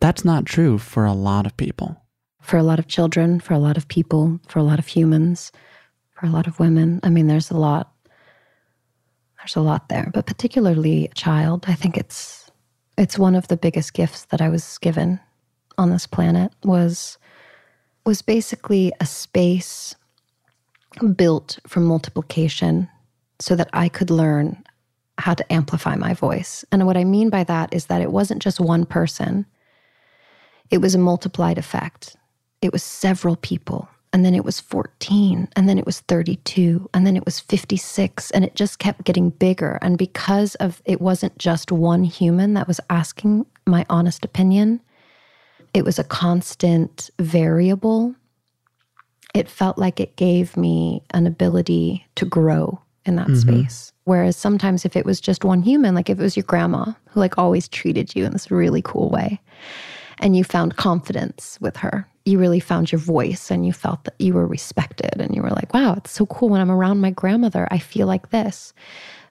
[0.01, 2.01] That's not true for a lot of people.
[2.41, 5.53] For a lot of children, for a lot of people, for a lot of humans,
[6.15, 7.01] for a lot of women.
[7.03, 7.93] I mean, there's a lot.
[9.39, 11.67] There's a lot there, but particularly a child.
[11.69, 12.51] I think it's
[12.97, 15.21] it's one of the biggest gifts that I was given
[15.77, 17.19] on this planet was
[18.07, 19.95] was basically a space
[21.17, 22.89] built for multiplication
[23.41, 24.63] so that I could learn
[25.19, 26.65] how to amplify my voice.
[26.73, 29.47] And what I mean by that is that it wasn't just one person.
[30.71, 32.17] It was a multiplied effect.
[32.63, 33.89] It was several people.
[34.13, 35.49] And then it was 14.
[35.57, 36.89] And then it was 32.
[36.95, 38.31] And then it was 56.
[38.31, 39.79] And it just kept getting bigger.
[39.83, 44.81] And because of it wasn't just one human that was asking my honest opinion,
[45.75, 48.15] it was a constant variable.
[49.35, 53.63] It felt like it gave me an ability to grow in that mm-hmm.
[53.63, 53.93] space.
[54.05, 57.21] Whereas sometimes if it was just one human, like if it was your grandma who
[57.21, 59.41] like always treated you in this really cool way,
[60.19, 64.15] and you found confidence with her, you really found your voice and you felt that
[64.19, 67.11] you were respected and you were like, wow, it's so cool when I'm around my
[67.11, 68.73] grandmother, I feel like this.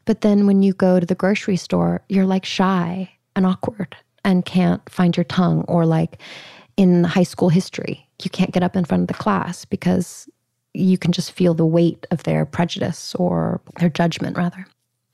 [0.05, 4.45] But then when you go to the grocery store, you're like shy and awkward and
[4.45, 6.21] can't find your tongue or like
[6.77, 10.27] in high school history, you can't get up in front of the class because
[10.73, 14.65] you can just feel the weight of their prejudice or their judgment, rather.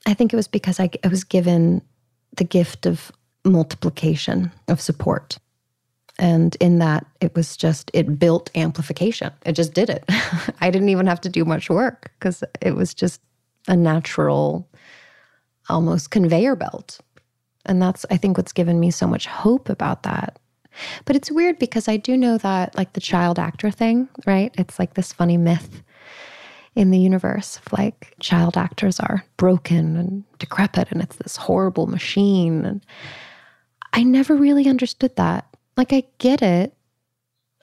[0.06, 1.82] I think it was because I, I was given
[2.36, 3.12] the gift of
[3.44, 5.38] multiplication, of support.
[6.18, 9.32] And in that, it was just, it built amplification.
[9.46, 10.04] It just did it.
[10.60, 13.20] I didn't even have to do much work because it was just
[13.68, 14.68] a natural,
[15.68, 17.00] almost conveyor belt.
[17.66, 20.38] And that's, I think, what's given me so much hope about that.
[21.04, 24.54] But it's weird because I do know that, like the child actor thing, right?
[24.58, 25.82] It's like this funny myth
[26.76, 31.86] in the universe of like child actors are broken and decrepit and it's this horrible
[31.86, 32.64] machine.
[32.64, 32.86] And
[33.92, 35.46] I never really understood that.
[35.76, 36.74] Like, I get it.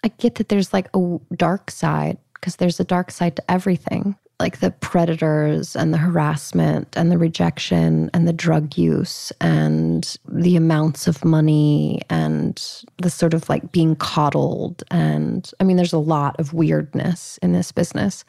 [0.03, 4.15] I get that there's like a dark side because there's a dark side to everything
[4.39, 10.55] like the predators and the harassment and the rejection and the drug use and the
[10.55, 14.83] amounts of money and the sort of like being coddled.
[14.91, 18.23] And I mean, there's a lot of weirdness in this business,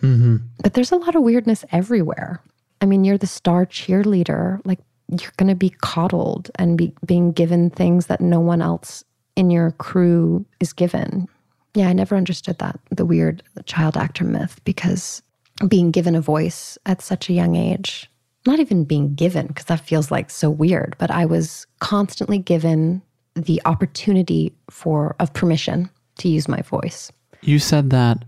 [0.00, 0.36] Mm-hmm.
[0.62, 2.42] but there's a lot of weirdness everywhere.
[2.80, 4.78] I mean, you're the star cheerleader, like,
[5.10, 9.04] you're going to be coddled and be being given things that no one else
[9.36, 11.28] in your crew is given.
[11.74, 15.20] Yeah, I never understood that, the weird child actor myth, because
[15.68, 18.10] being given a voice at such a young age,
[18.46, 23.02] not even being given, because that feels like so weird, but I was constantly given
[23.34, 27.10] the opportunity for of permission to use my voice.
[27.42, 28.24] You said that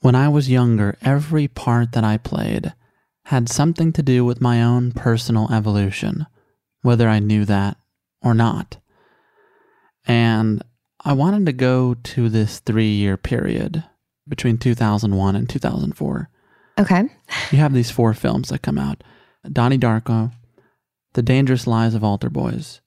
[0.00, 2.72] when I was younger, every part that I played
[3.26, 6.26] had something to do with my own personal evolution,
[6.82, 7.76] whether I knew that
[8.20, 8.78] or not.
[10.06, 10.62] And
[11.04, 13.84] I wanted to go to this three year period
[14.28, 16.28] between 2001 and 2004.
[16.78, 17.04] Okay.
[17.50, 19.02] You have these four films that come out
[19.50, 20.32] Donnie Darko,
[21.14, 22.80] The Dangerous Lives of Altar Boys,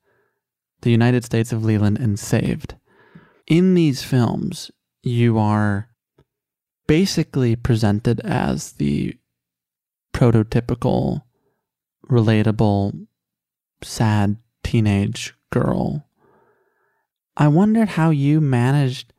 [0.82, 2.76] The United States of Leland, and Saved.
[3.48, 4.72] In these films,
[5.04, 5.90] you are
[6.88, 9.16] basically presented as the
[10.14, 11.22] prototypical,
[12.10, 13.06] relatable,
[13.84, 16.08] sad teenage girl.
[17.38, 19.14] I wondered how you managed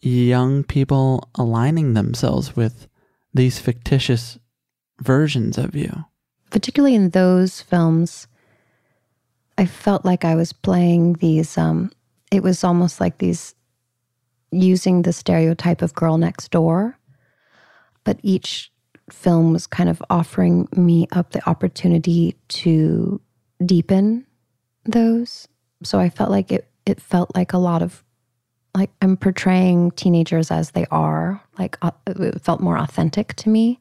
[0.00, 2.88] young people aligning themselves with
[3.38, 4.36] these fictitious
[5.00, 6.04] versions of you.
[6.50, 8.26] Particularly in those films,
[9.56, 11.92] I felt like I was playing these, um,
[12.32, 13.54] it was almost like these
[14.50, 16.98] using the stereotype of girl next door,
[18.02, 18.72] but each
[19.08, 23.20] film was kind of offering me up the opportunity to
[23.64, 24.26] deepen
[24.84, 25.46] those.
[25.84, 28.02] So I felt like it it felt like a lot of
[28.78, 31.42] like I'm portraying teenagers as they are.
[31.58, 33.80] Like uh, it felt more authentic to me.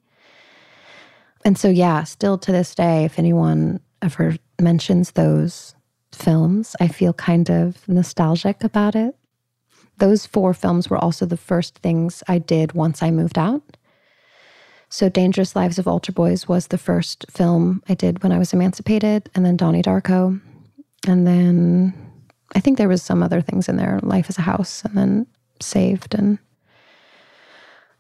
[1.46, 5.76] And so yeah, still to this day if anyone ever mentions those
[6.12, 9.16] films, I feel kind of nostalgic about it.
[10.00, 13.78] Those four films were also the first things I did once I moved out.
[14.90, 18.54] So, Dangerous Lives of Altar Boys was the first film I did when I was
[18.54, 20.40] emancipated, and then Donnie Darko.
[21.06, 22.07] And then
[22.56, 25.28] I think there was some other things in there, Life as a House, and then
[25.60, 26.38] Saved and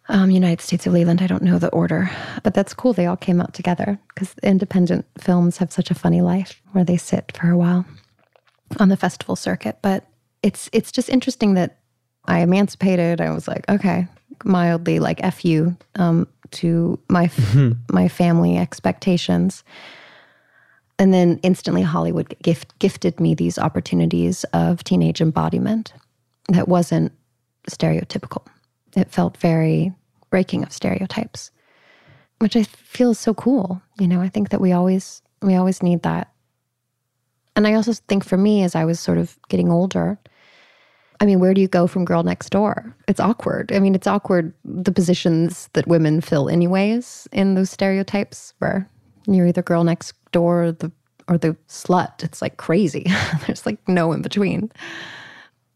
[0.09, 1.21] um, United States of Leland.
[1.21, 2.09] I don't know the order,
[2.43, 2.93] but that's cool.
[2.93, 6.97] They all came out together because independent films have such a funny life where they
[6.97, 7.85] sit for a while
[8.79, 9.79] on the festival circuit.
[9.81, 10.05] But
[10.43, 11.79] it's it's just interesting that
[12.25, 13.19] I emancipated.
[13.21, 14.07] I was like, okay,
[14.45, 17.29] mildly like f you um, to my
[17.91, 19.63] my family expectations,
[20.99, 25.93] and then instantly Hollywood gift, gifted me these opportunities of teenage embodiment
[26.49, 27.11] that wasn't
[27.69, 28.45] stereotypical.
[28.95, 29.93] It felt very
[30.29, 31.51] breaking of stereotypes,
[32.39, 33.81] which I feel is so cool.
[33.99, 36.31] You know, I think that we always we always need that.
[37.55, 40.17] And I also think for me, as I was sort of getting older,
[41.19, 42.95] I mean, where do you go from girl next door?
[43.07, 43.71] It's awkward.
[43.71, 48.89] I mean, it's awkward the positions that women fill, anyways, in those stereotypes where
[49.27, 50.91] you're either girl next door or the,
[51.27, 52.23] or the slut.
[52.23, 53.05] It's like crazy.
[53.45, 54.71] There's like no in between.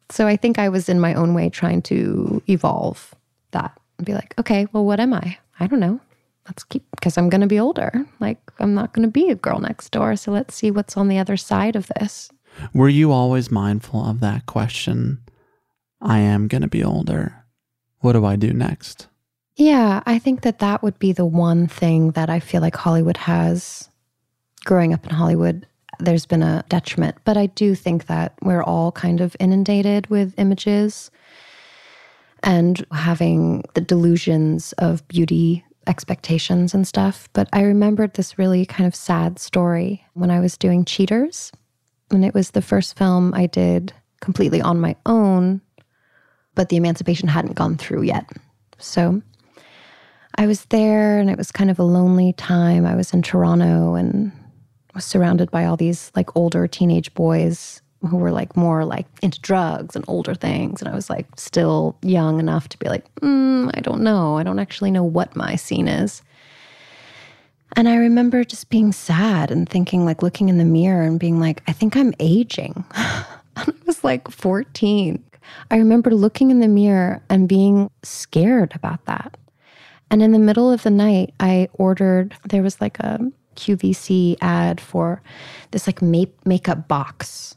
[0.09, 3.15] So I think I was in my own way trying to evolve
[3.51, 5.37] that and be like, okay, well, what am I?
[5.59, 5.99] I don't know.
[6.47, 8.05] Let's keep, because I'm going to be older.
[8.19, 10.15] Like, I'm not going to be a girl next door.
[10.15, 12.29] So let's see what's on the other side of this.
[12.73, 15.21] Were you always mindful of that question?
[16.01, 17.45] I am going to be older.
[17.99, 19.07] What do I do next?
[19.55, 23.17] Yeah, I think that that would be the one thing that I feel like Hollywood
[23.17, 23.89] has.
[24.65, 25.65] Growing up in Hollywood,
[25.99, 30.33] there's been a detriment, but I do think that we're all kind of inundated with
[30.37, 31.11] images
[32.43, 37.27] and having the delusions of beauty expectations and stuff.
[37.33, 41.51] But I remembered this really kind of sad story when I was doing Cheaters.
[42.11, 45.61] And it was the first film I did completely on my own
[46.55, 48.29] but the emancipation hadn't gone through yet.
[48.77, 49.21] So
[50.35, 52.85] I was there and it was kind of a lonely time.
[52.85, 54.31] I was in Toronto and
[54.93, 59.39] was surrounded by all these like older teenage boys who were like more like into
[59.41, 60.81] drugs and older things.
[60.81, 64.37] And I was like still young enough to be like, mm, I don't know.
[64.37, 66.21] I don't actually know what my scene is.
[67.75, 71.39] And I remember just being sad and thinking, like, looking in the mirror and being
[71.39, 72.83] like, I think I'm aging.
[72.95, 73.25] and
[73.55, 75.23] I was like 14.
[75.69, 79.37] I remember looking in the mirror and being scared about that.
[80.09, 84.79] And in the middle of the night, I ordered, there was like a QVC ad
[84.81, 85.21] for
[85.71, 87.55] this like make- makeup box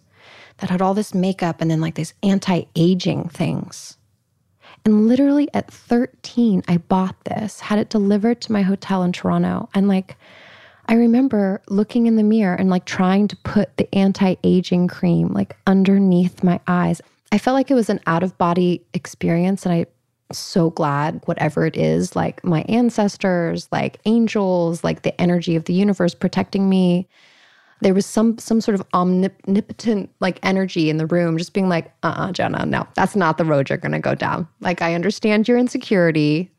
[0.59, 3.97] that had all this makeup and then like these anti aging things.
[4.85, 9.69] And literally at 13, I bought this, had it delivered to my hotel in Toronto.
[9.75, 10.17] And like,
[10.87, 15.29] I remember looking in the mirror and like trying to put the anti aging cream
[15.29, 17.01] like underneath my eyes.
[17.33, 19.65] I felt like it was an out of body experience.
[19.65, 19.87] And I'm
[20.33, 25.75] so glad, whatever it is, like my ancestors, like angels, like the energy of the
[25.75, 27.09] universe protecting me.
[27.81, 31.87] There was some some sort of omnipotent like energy in the room, just being like,
[32.03, 34.49] uh uh-uh, Jena, no, that's not the road you're gonna go down.
[34.61, 36.51] Like I understand your insecurity.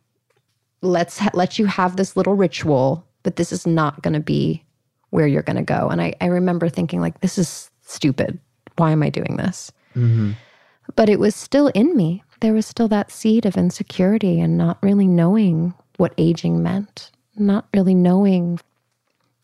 [0.82, 4.64] Let's ha- let you have this little ritual, but this is not gonna be
[5.10, 5.90] where you're gonna go.
[5.90, 8.38] And I, I remember thinking, like, this is stupid.
[8.76, 9.72] Why am I doing this?
[9.96, 10.34] Mm-hmm.
[10.96, 12.22] But it was still in me.
[12.42, 17.12] There was still that seed of insecurity and not really knowing what aging meant.
[17.38, 18.60] not really knowing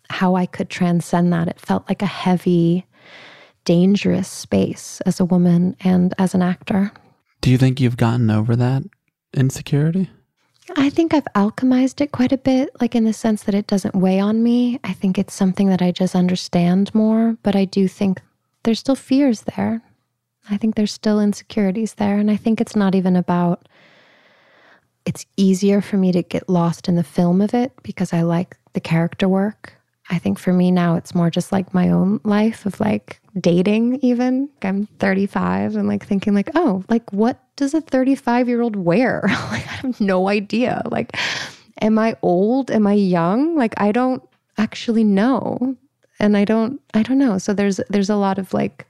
[0.09, 1.47] how I could transcend that.
[1.49, 2.85] It felt like a heavy,
[3.65, 6.91] dangerous space as a woman and as an actor.
[7.41, 8.83] Do you think you've gotten over that
[9.33, 10.09] insecurity?
[10.77, 13.95] I think I've alchemized it quite a bit, like in the sense that it doesn't
[13.95, 14.79] weigh on me.
[14.83, 18.21] I think it's something that I just understand more, but I do think
[18.63, 19.81] there's still fears there.
[20.49, 22.17] I think there's still insecurities there.
[22.17, 23.67] And I think it's not even about,
[25.05, 28.57] it's easier for me to get lost in the film of it because I like
[28.73, 29.73] the character work.
[30.09, 33.99] I think for me now, it's more just like my own life of like dating,
[34.01, 34.49] even.
[34.61, 39.21] I'm 35 and like thinking, like, oh, like what does a 35 year old wear?
[39.27, 40.81] like, I have no idea.
[40.85, 41.15] Like,
[41.81, 42.71] am I old?
[42.71, 43.55] Am I young?
[43.55, 44.21] Like, I don't
[44.57, 45.77] actually know.
[46.19, 47.37] And I don't, I don't know.
[47.37, 48.87] So there's, there's a lot of like,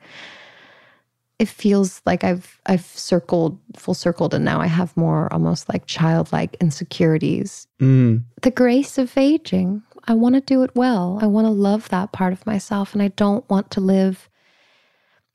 [1.41, 5.87] it feels like I've I've circled full circled and now I have more almost like
[5.87, 7.67] childlike insecurities.
[7.79, 8.21] Mm.
[8.43, 9.81] The grace of aging.
[10.07, 11.17] I want to do it well.
[11.19, 14.29] I want to love that part of myself and I don't want to live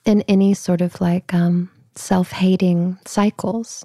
[0.05, 3.85] in any sort of like um, self-hating cycles.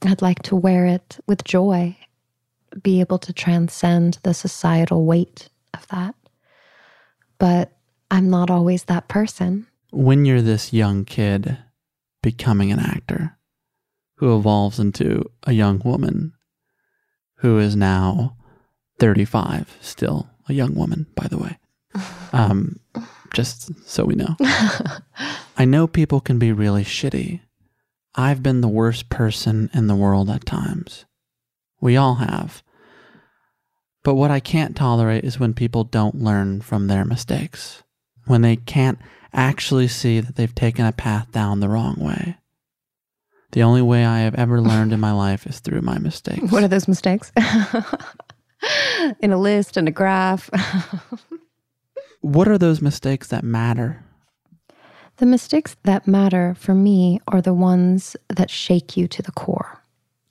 [0.00, 1.94] I'd like to wear it with joy,
[2.82, 6.14] be able to transcend the societal weight of that.
[7.38, 7.72] But
[8.10, 11.58] I'm not always that person when you're this young kid
[12.22, 13.38] becoming an actor
[14.16, 16.32] who evolves into a young woman
[17.38, 18.36] who is now
[18.98, 21.58] 35, still a young woman, by the way.
[22.32, 22.80] Um,
[23.32, 24.34] just so we know.
[25.56, 27.42] I know people can be really shitty.
[28.16, 31.04] I've been the worst person in the world at times.
[31.80, 32.64] We all have.
[34.02, 37.84] But what I can't tolerate is when people don't learn from their mistakes,
[38.26, 38.98] when they can't
[39.34, 42.36] actually see that they've taken a path down the wrong way.
[43.52, 46.50] The only way I have ever learned in my life is through my mistakes.
[46.50, 47.32] What are those mistakes?
[49.20, 50.48] in a list and a graph.
[52.20, 54.02] what are those mistakes that matter?
[55.18, 59.80] The mistakes that matter for me are the ones that shake you to the core.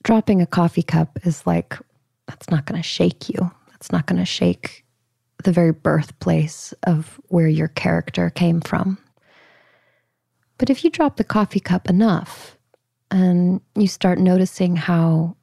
[0.03, 1.77] Dropping a coffee cup is like,
[2.27, 3.51] that's not going to shake you.
[3.71, 4.82] That's not going to shake
[5.43, 8.97] the very birthplace of where your character came from.
[10.57, 12.57] But if you drop the coffee cup enough
[13.11, 15.35] and you start noticing how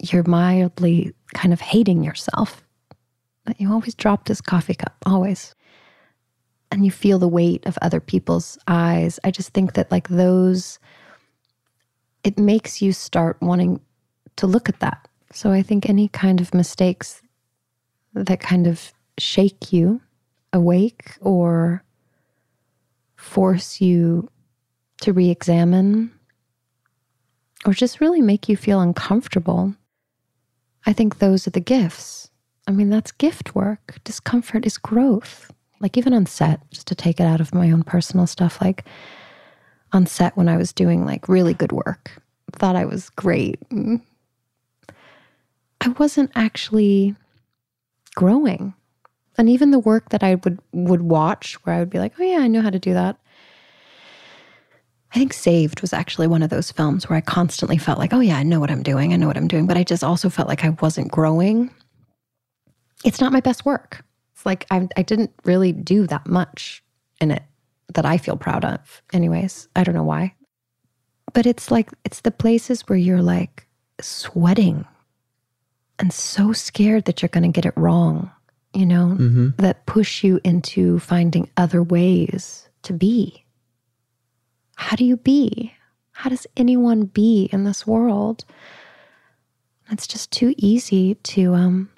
[0.00, 2.62] you're mildly kind of hating yourself,
[3.46, 5.54] that you always drop this coffee cup, always.
[6.70, 9.20] And you feel the weight of other people's eyes.
[9.22, 10.78] I just think that, like, those,
[12.24, 13.80] it makes you start wanting
[14.36, 15.06] to look at that.
[15.32, 17.22] So I think any kind of mistakes
[18.14, 20.00] that kind of shake you
[20.52, 21.82] awake or
[23.16, 24.28] force you
[25.00, 26.12] to re examine
[27.66, 29.74] or just really make you feel uncomfortable.
[30.86, 32.30] I think those are the gifts.
[32.66, 33.98] I mean, that's gift work.
[34.04, 35.50] Discomfort is growth.
[35.80, 38.84] Like, even on set, just to take it out of my own personal stuff, like
[39.92, 43.60] on set when I was doing like really good work, thought I was great.
[43.70, 44.00] Mm.
[45.80, 47.14] I wasn't actually
[48.14, 48.74] growing.
[49.36, 52.22] And even the work that I would would watch where I would be like, "Oh
[52.22, 53.18] yeah, I know how to do that."
[55.12, 58.20] I think Saved was actually one of those films where I constantly felt like, "Oh
[58.20, 59.12] yeah, I know what I'm doing.
[59.12, 61.70] I know what I'm doing," but I just also felt like I wasn't growing.
[63.04, 64.04] It's not my best work.
[64.34, 66.82] It's like I I didn't really do that much
[67.20, 67.42] in it
[67.94, 69.02] that I feel proud of.
[69.12, 70.34] Anyways, I don't know why.
[71.32, 73.66] But it's like it's the places where you're like
[74.00, 74.84] sweating
[75.98, 78.30] and so scared that you're going to get it wrong
[78.74, 79.48] you know, mm-hmm.
[79.58, 83.44] that push you into finding other ways to be.
[84.76, 85.72] How do you be?
[86.12, 88.44] How does anyone be in this world?
[89.90, 91.90] It's just too easy to um,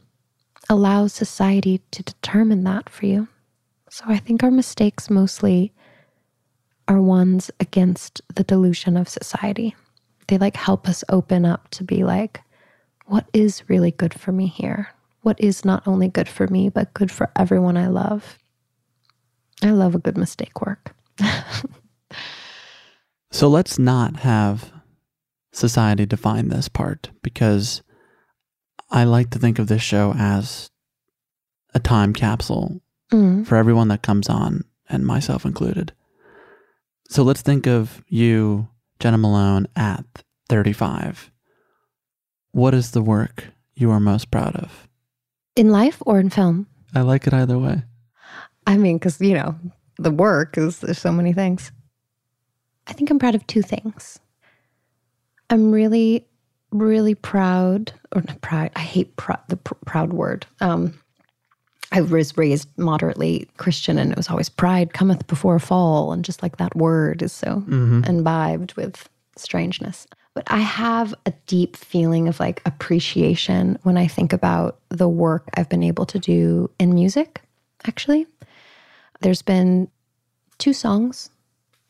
[0.69, 3.29] allow society to determine that for you.
[3.91, 5.73] So I think our mistakes mostly
[6.89, 9.75] are ones against the delusion of society.
[10.29, 12.41] They like help us open up to be like,
[13.07, 14.89] what is really good for me here?
[15.27, 18.39] What is not only good for me, but good for everyone I love.
[19.61, 20.95] I love a good mistake work.
[23.33, 24.71] so let's not have
[25.51, 27.83] society define this part because
[28.89, 30.71] I like to think of this show as
[31.75, 32.81] a time capsule
[33.13, 33.45] mm.
[33.45, 35.93] for everyone that comes on, and myself included.
[37.09, 38.69] So let's think of you,
[39.01, 40.05] Jena Malone, at
[40.49, 41.33] 35.
[42.53, 44.86] What is the work you are most proud of?
[45.57, 46.67] In life or in film?
[46.95, 47.83] I like it either way.
[48.67, 49.55] I mean, because, you know,
[49.99, 51.73] the work is there's so many things.
[52.87, 54.19] I think I'm proud of two things.
[55.51, 56.27] I'm really,
[56.71, 60.47] really proud, or not proud, I hate pr- the pr- proud word.
[60.61, 60.99] Um,
[61.93, 66.13] I was raised moderately Christian, and it was always pride cometh before a fall.
[66.13, 67.63] And just like that word is so
[68.09, 70.07] imbibed with strangeness.
[70.37, 75.49] But I have a deep feeling of like appreciation when I think about the work
[75.55, 77.41] I've been able to do in music,
[77.87, 78.27] actually.
[79.23, 79.89] There's been
[80.59, 81.31] two songs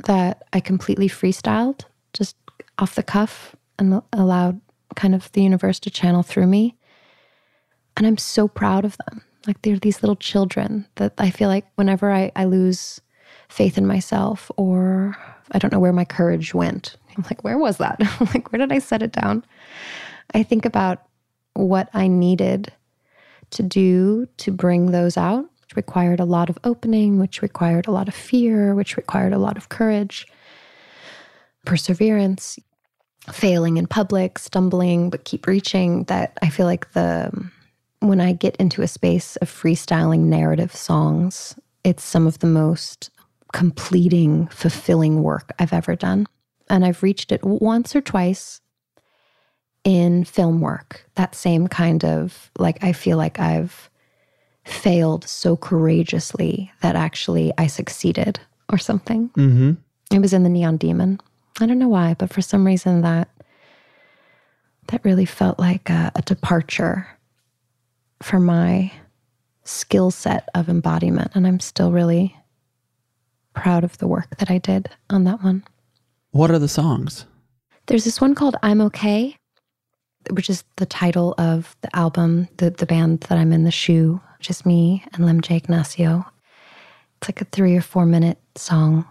[0.05, 2.36] that I completely freestyled, just
[2.78, 4.61] off the cuff, and allowed
[4.94, 6.76] kind of the universe to channel through me.
[7.97, 9.24] And I'm so proud of them.
[9.49, 13.01] Like they're these little children that I feel like whenever I, I lose
[13.49, 15.16] faith in myself or
[15.51, 18.00] I don't know where my courage went, I'm like, where was that?
[18.34, 19.44] like, where did I set it down?
[20.34, 21.02] I think about
[21.54, 22.72] what I needed
[23.50, 27.92] to do to bring those out, which required a lot of opening, which required a
[27.92, 30.26] lot of fear, which required a lot of courage,
[31.64, 32.58] perseverance,
[33.32, 36.04] failing in public, stumbling, but keep reaching.
[36.04, 37.30] That I feel like the
[38.00, 43.10] when I get into a space of freestyling narrative songs, it's some of the most
[43.52, 46.26] completing, fulfilling work I've ever done.
[46.68, 48.60] And I've reached it once or twice
[49.84, 51.08] in film work.
[51.14, 53.88] That same kind of like, I feel like I've
[54.64, 59.28] failed so courageously that actually I succeeded or something.
[59.30, 59.72] Mm-hmm.
[60.10, 61.20] It was in the Neon Demon.
[61.60, 63.28] I don't know why, but for some reason that
[64.88, 67.08] that really felt like a, a departure
[68.22, 68.92] for my
[69.64, 71.32] skill set of embodiment.
[71.34, 72.36] And I'm still really
[73.54, 75.64] proud of the work that I did on that one.
[76.37, 77.24] What are the songs?
[77.87, 79.39] There's this one called I'm Okay,
[80.28, 84.20] which is the title of the album, the, the band that I'm in, The Shoe,
[84.37, 86.26] which is me and Lem Jay Ignacio.
[87.16, 89.07] It's like a three or four minute song.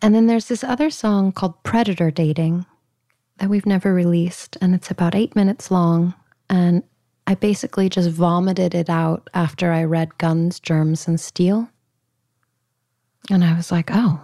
[0.00, 2.64] And then there's this other song called Predator Dating
[3.36, 4.56] that we've never released.
[4.62, 6.14] And it's about eight minutes long.
[6.48, 6.82] And
[7.26, 11.68] I basically just vomited it out after I read Guns, Germs, and Steel.
[13.30, 14.18] And I was like, oh,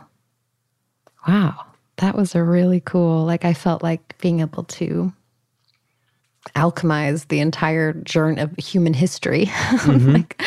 [1.29, 1.67] wow,
[1.99, 5.12] that was a really cool, like, I felt like being able to
[6.55, 10.12] alchemize the entire journey of human history, mm-hmm.
[10.12, 10.42] like,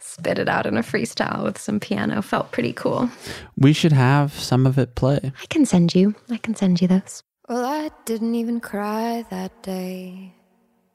[0.00, 3.10] spit it out in a freestyle with some piano felt pretty cool.
[3.56, 5.20] We should have some of it play.
[5.24, 7.22] I can send you, I can send you those.
[7.48, 10.34] Well, I didn't even cry that day.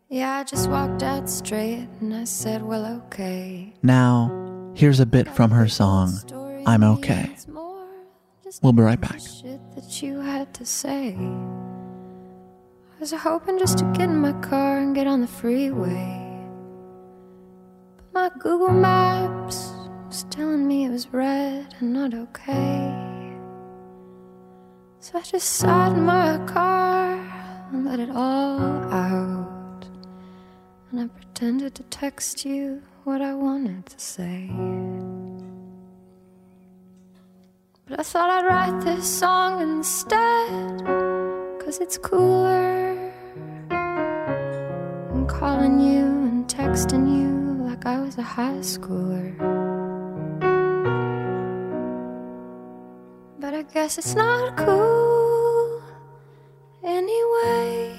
[0.10, 3.74] Yeah, I just walked out straight and I said, well, okay.
[3.84, 6.14] Now, here's a bit from her song,
[6.66, 7.30] I'm Okay.
[8.62, 9.20] We'll be right back.
[9.20, 11.16] Shit that you had to say.
[11.16, 16.26] I was hoping just to get in my car and get on the freeway.
[17.96, 19.72] But my Google Maps
[20.08, 23.10] was telling me it was red and not okay.
[25.00, 27.14] So I just sat in my car
[27.72, 28.60] and let it all
[28.92, 29.88] out.
[30.92, 34.50] And I pretended to text you what I wanted to say.
[37.90, 40.86] But I thought I'd write this song instead,
[41.60, 43.12] cause it's cooler
[43.68, 49.36] than calling you and texting you like I was a high schooler.
[53.40, 55.82] But I guess it's not cool
[56.84, 57.96] anyway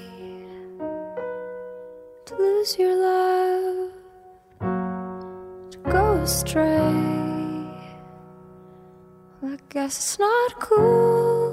[2.27, 3.91] to lose your love,
[5.73, 7.20] to go astray.
[9.43, 11.53] I guess it's not cool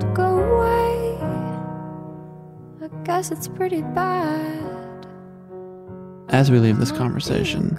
[0.00, 1.18] to go away.
[2.82, 5.06] I guess it's pretty bad.
[6.30, 7.78] As we leave this conversation,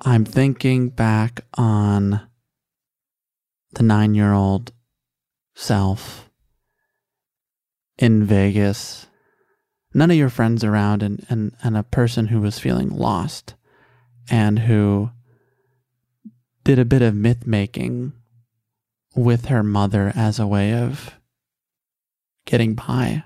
[0.00, 2.22] I'm thinking back on
[3.74, 4.72] the nine year old
[5.54, 6.30] self
[7.98, 9.06] in Vegas.
[9.92, 13.54] None of your friends around, and, and, and a person who was feeling lost
[14.30, 15.10] and who
[16.64, 18.12] did a bit of myth making
[19.14, 21.14] with her mother as a way of
[22.46, 23.22] getting by.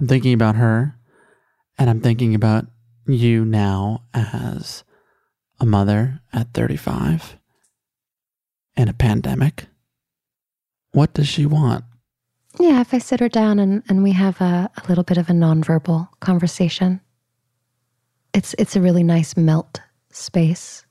[0.00, 0.96] I'm thinking about her,
[1.78, 2.66] and I'm thinking about
[3.06, 4.84] you now as
[5.60, 7.36] a mother at 35
[8.76, 9.66] in a pandemic.
[10.92, 11.84] What does she want?
[12.60, 15.30] Yeah, if I sit her down and, and we have a, a little bit of
[15.30, 17.00] a nonverbal conversation,
[18.34, 20.84] it's it's a really nice melt space.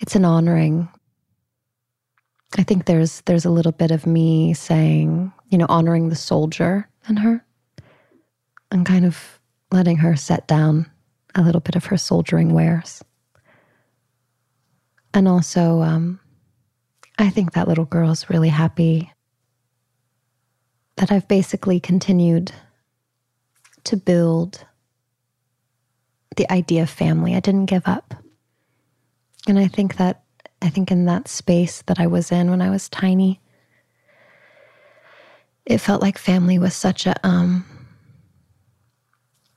[0.00, 0.88] It's an honoring.
[2.58, 6.88] I think there's there's a little bit of me saying, you know, honoring the soldier
[7.08, 7.44] in her
[8.70, 9.40] and kind of
[9.70, 10.90] letting her set down
[11.34, 13.04] a little bit of her soldiering wares.
[15.12, 16.20] And also, um,
[17.18, 19.12] I think that little girl's really happy
[20.96, 22.52] that I've basically continued
[23.84, 24.64] to build
[26.36, 27.34] the idea of family.
[27.34, 28.14] I didn't give up.
[29.48, 30.22] And I think that,
[30.62, 33.40] I think in that space that I was in when I was tiny,
[35.66, 37.64] it felt like family was such a, um,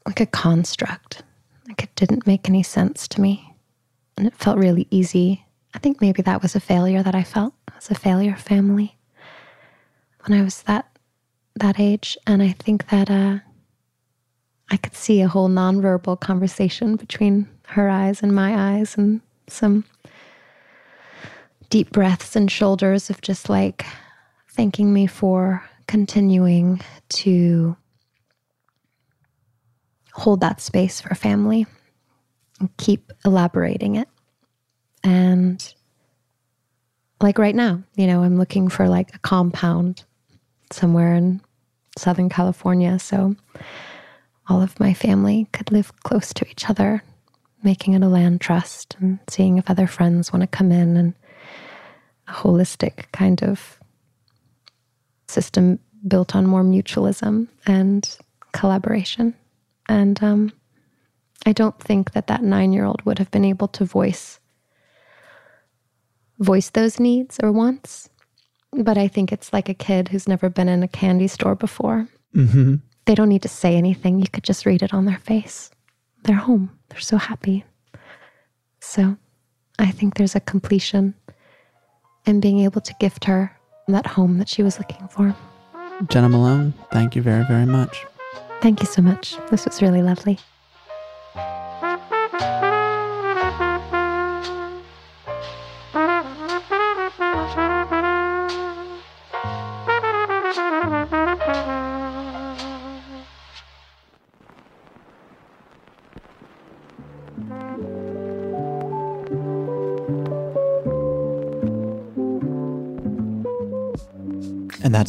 [0.06, 1.24] like a construct.
[1.68, 3.56] Like it didn't make any sense to me.
[4.18, 5.46] And it felt really easy.
[5.74, 8.98] I think maybe that was a failure that I felt as a failure family
[10.26, 10.88] when I was that
[11.56, 12.18] that age.
[12.28, 13.40] And I think that uh,
[14.70, 19.86] I could see a whole nonverbal conversation between her eyes and my eyes, and some
[21.70, 23.86] deep breaths and shoulders of just like
[24.52, 26.80] thanking me for continuing
[27.10, 27.76] to
[30.14, 31.66] hold that space for family
[32.60, 34.08] and keep elaborating it.
[35.04, 35.74] And
[37.20, 40.04] like right now, you know, I'm looking for like a compound
[40.72, 41.41] somewhere in
[41.98, 43.00] Southern California.
[43.00, 43.36] So
[44.48, 47.04] all of my family could live close to each other,
[47.64, 51.14] making it a land trust and seeing if other friends want to come in and
[52.28, 53.80] a holistic kind of
[55.28, 58.18] system built on more mutualism and
[58.51, 59.34] collaboration.
[59.88, 60.51] And um,
[61.45, 64.39] I don't think that that nine year old would have been able to voice
[66.39, 68.09] voice those needs or wants.
[68.72, 72.07] But I think it's like a kid who's never been in a candy store before.
[72.36, 72.76] Mm-hmm.
[73.05, 74.20] They don't need to say anything.
[74.20, 75.70] You could just read it on their face.
[76.24, 76.71] They're home.
[76.89, 77.65] They're so happy.
[78.80, 79.17] So
[79.80, 81.13] I think there's a completion
[82.26, 83.57] in being able to gift her
[83.88, 85.36] that home that she was looking for.
[86.09, 88.05] Jena Malone, thank you very, very much.
[88.61, 89.36] Thank you so much.
[89.51, 90.39] This was really lovely.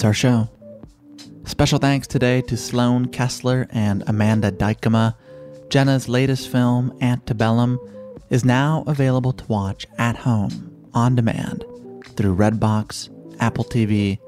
[0.04, 0.50] Our show.
[1.44, 5.14] Special thanks today to Sloan Kessler and Amanda Dykema.
[5.70, 7.78] Jena's latest film, Antebellum,
[8.28, 11.64] is now available to watch at home on demand
[12.16, 13.08] through Redbox,
[13.40, 14.18] Apple TV,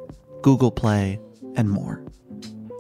[0.41, 1.21] Google Play,
[1.57, 2.03] and more.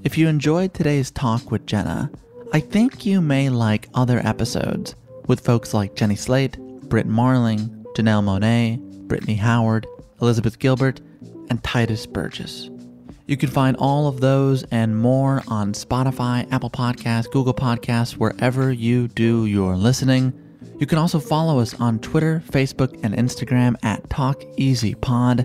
[0.03, 2.09] If you enjoyed today's talk with Jena,
[2.51, 4.95] I think you may like other episodes
[5.27, 6.57] with folks like Jenny Slate,
[6.89, 9.85] Brit Marling, Janelle Monáe, Brittany Howard,
[10.19, 11.01] Elizabeth Gilbert,
[11.51, 12.71] and Tituss Burgess.
[13.27, 18.71] You can find all of those and more on Spotify, Apple Podcasts, Google Podcasts, wherever
[18.71, 20.33] you do your listening.
[20.79, 25.41] You can also follow us on Twitter, Facebook, and Instagram at TalkEasyPod.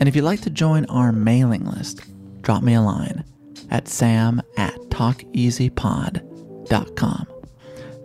[0.00, 2.00] And if you'd like to join our mailing list,
[2.40, 3.24] drop me a line
[3.70, 7.26] at sam at talkeasypod.com.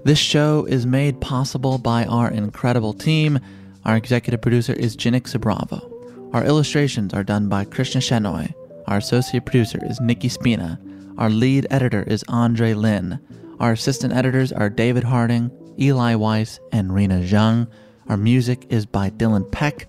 [0.03, 3.39] This show is made possible by our incredible team.
[3.85, 5.91] Our executive producer is Janicza Bravo.
[6.33, 8.53] Our illustrations are done by Krishna Shenoy.
[8.87, 10.79] Our associate producer is Nikki Spina.
[11.17, 13.19] Our lead editor is Andre Lin.
[13.59, 15.49] Our assistant editors are David Harding,
[15.79, 17.67] Eli Weiss, and Rena Zhang.
[18.07, 19.87] Our music is by Dylan Peck.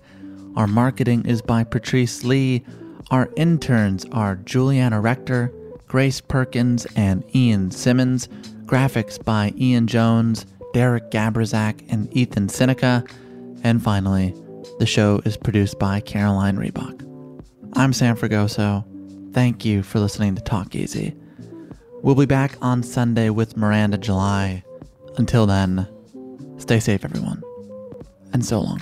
[0.55, 2.63] Our marketing is by Patrice Lee.
[3.09, 5.53] Our interns are Juliana Rector,
[5.87, 8.27] Grace Perkins, and Ian Simmons.
[8.65, 13.05] Graphics by Ian Jones, Derek Gabrizak, and Ethan Seneca.
[13.63, 14.35] And finally,
[14.79, 17.05] the show is produced by Caroline Reebok.
[17.73, 18.83] I'm Sam Fragoso.
[19.33, 21.15] Thank you for listening to Talk Easy.
[22.01, 24.65] We'll be back on Sunday with Miranda July.
[25.15, 25.87] Until then,
[26.57, 27.41] stay safe, everyone.
[28.33, 28.81] And so long.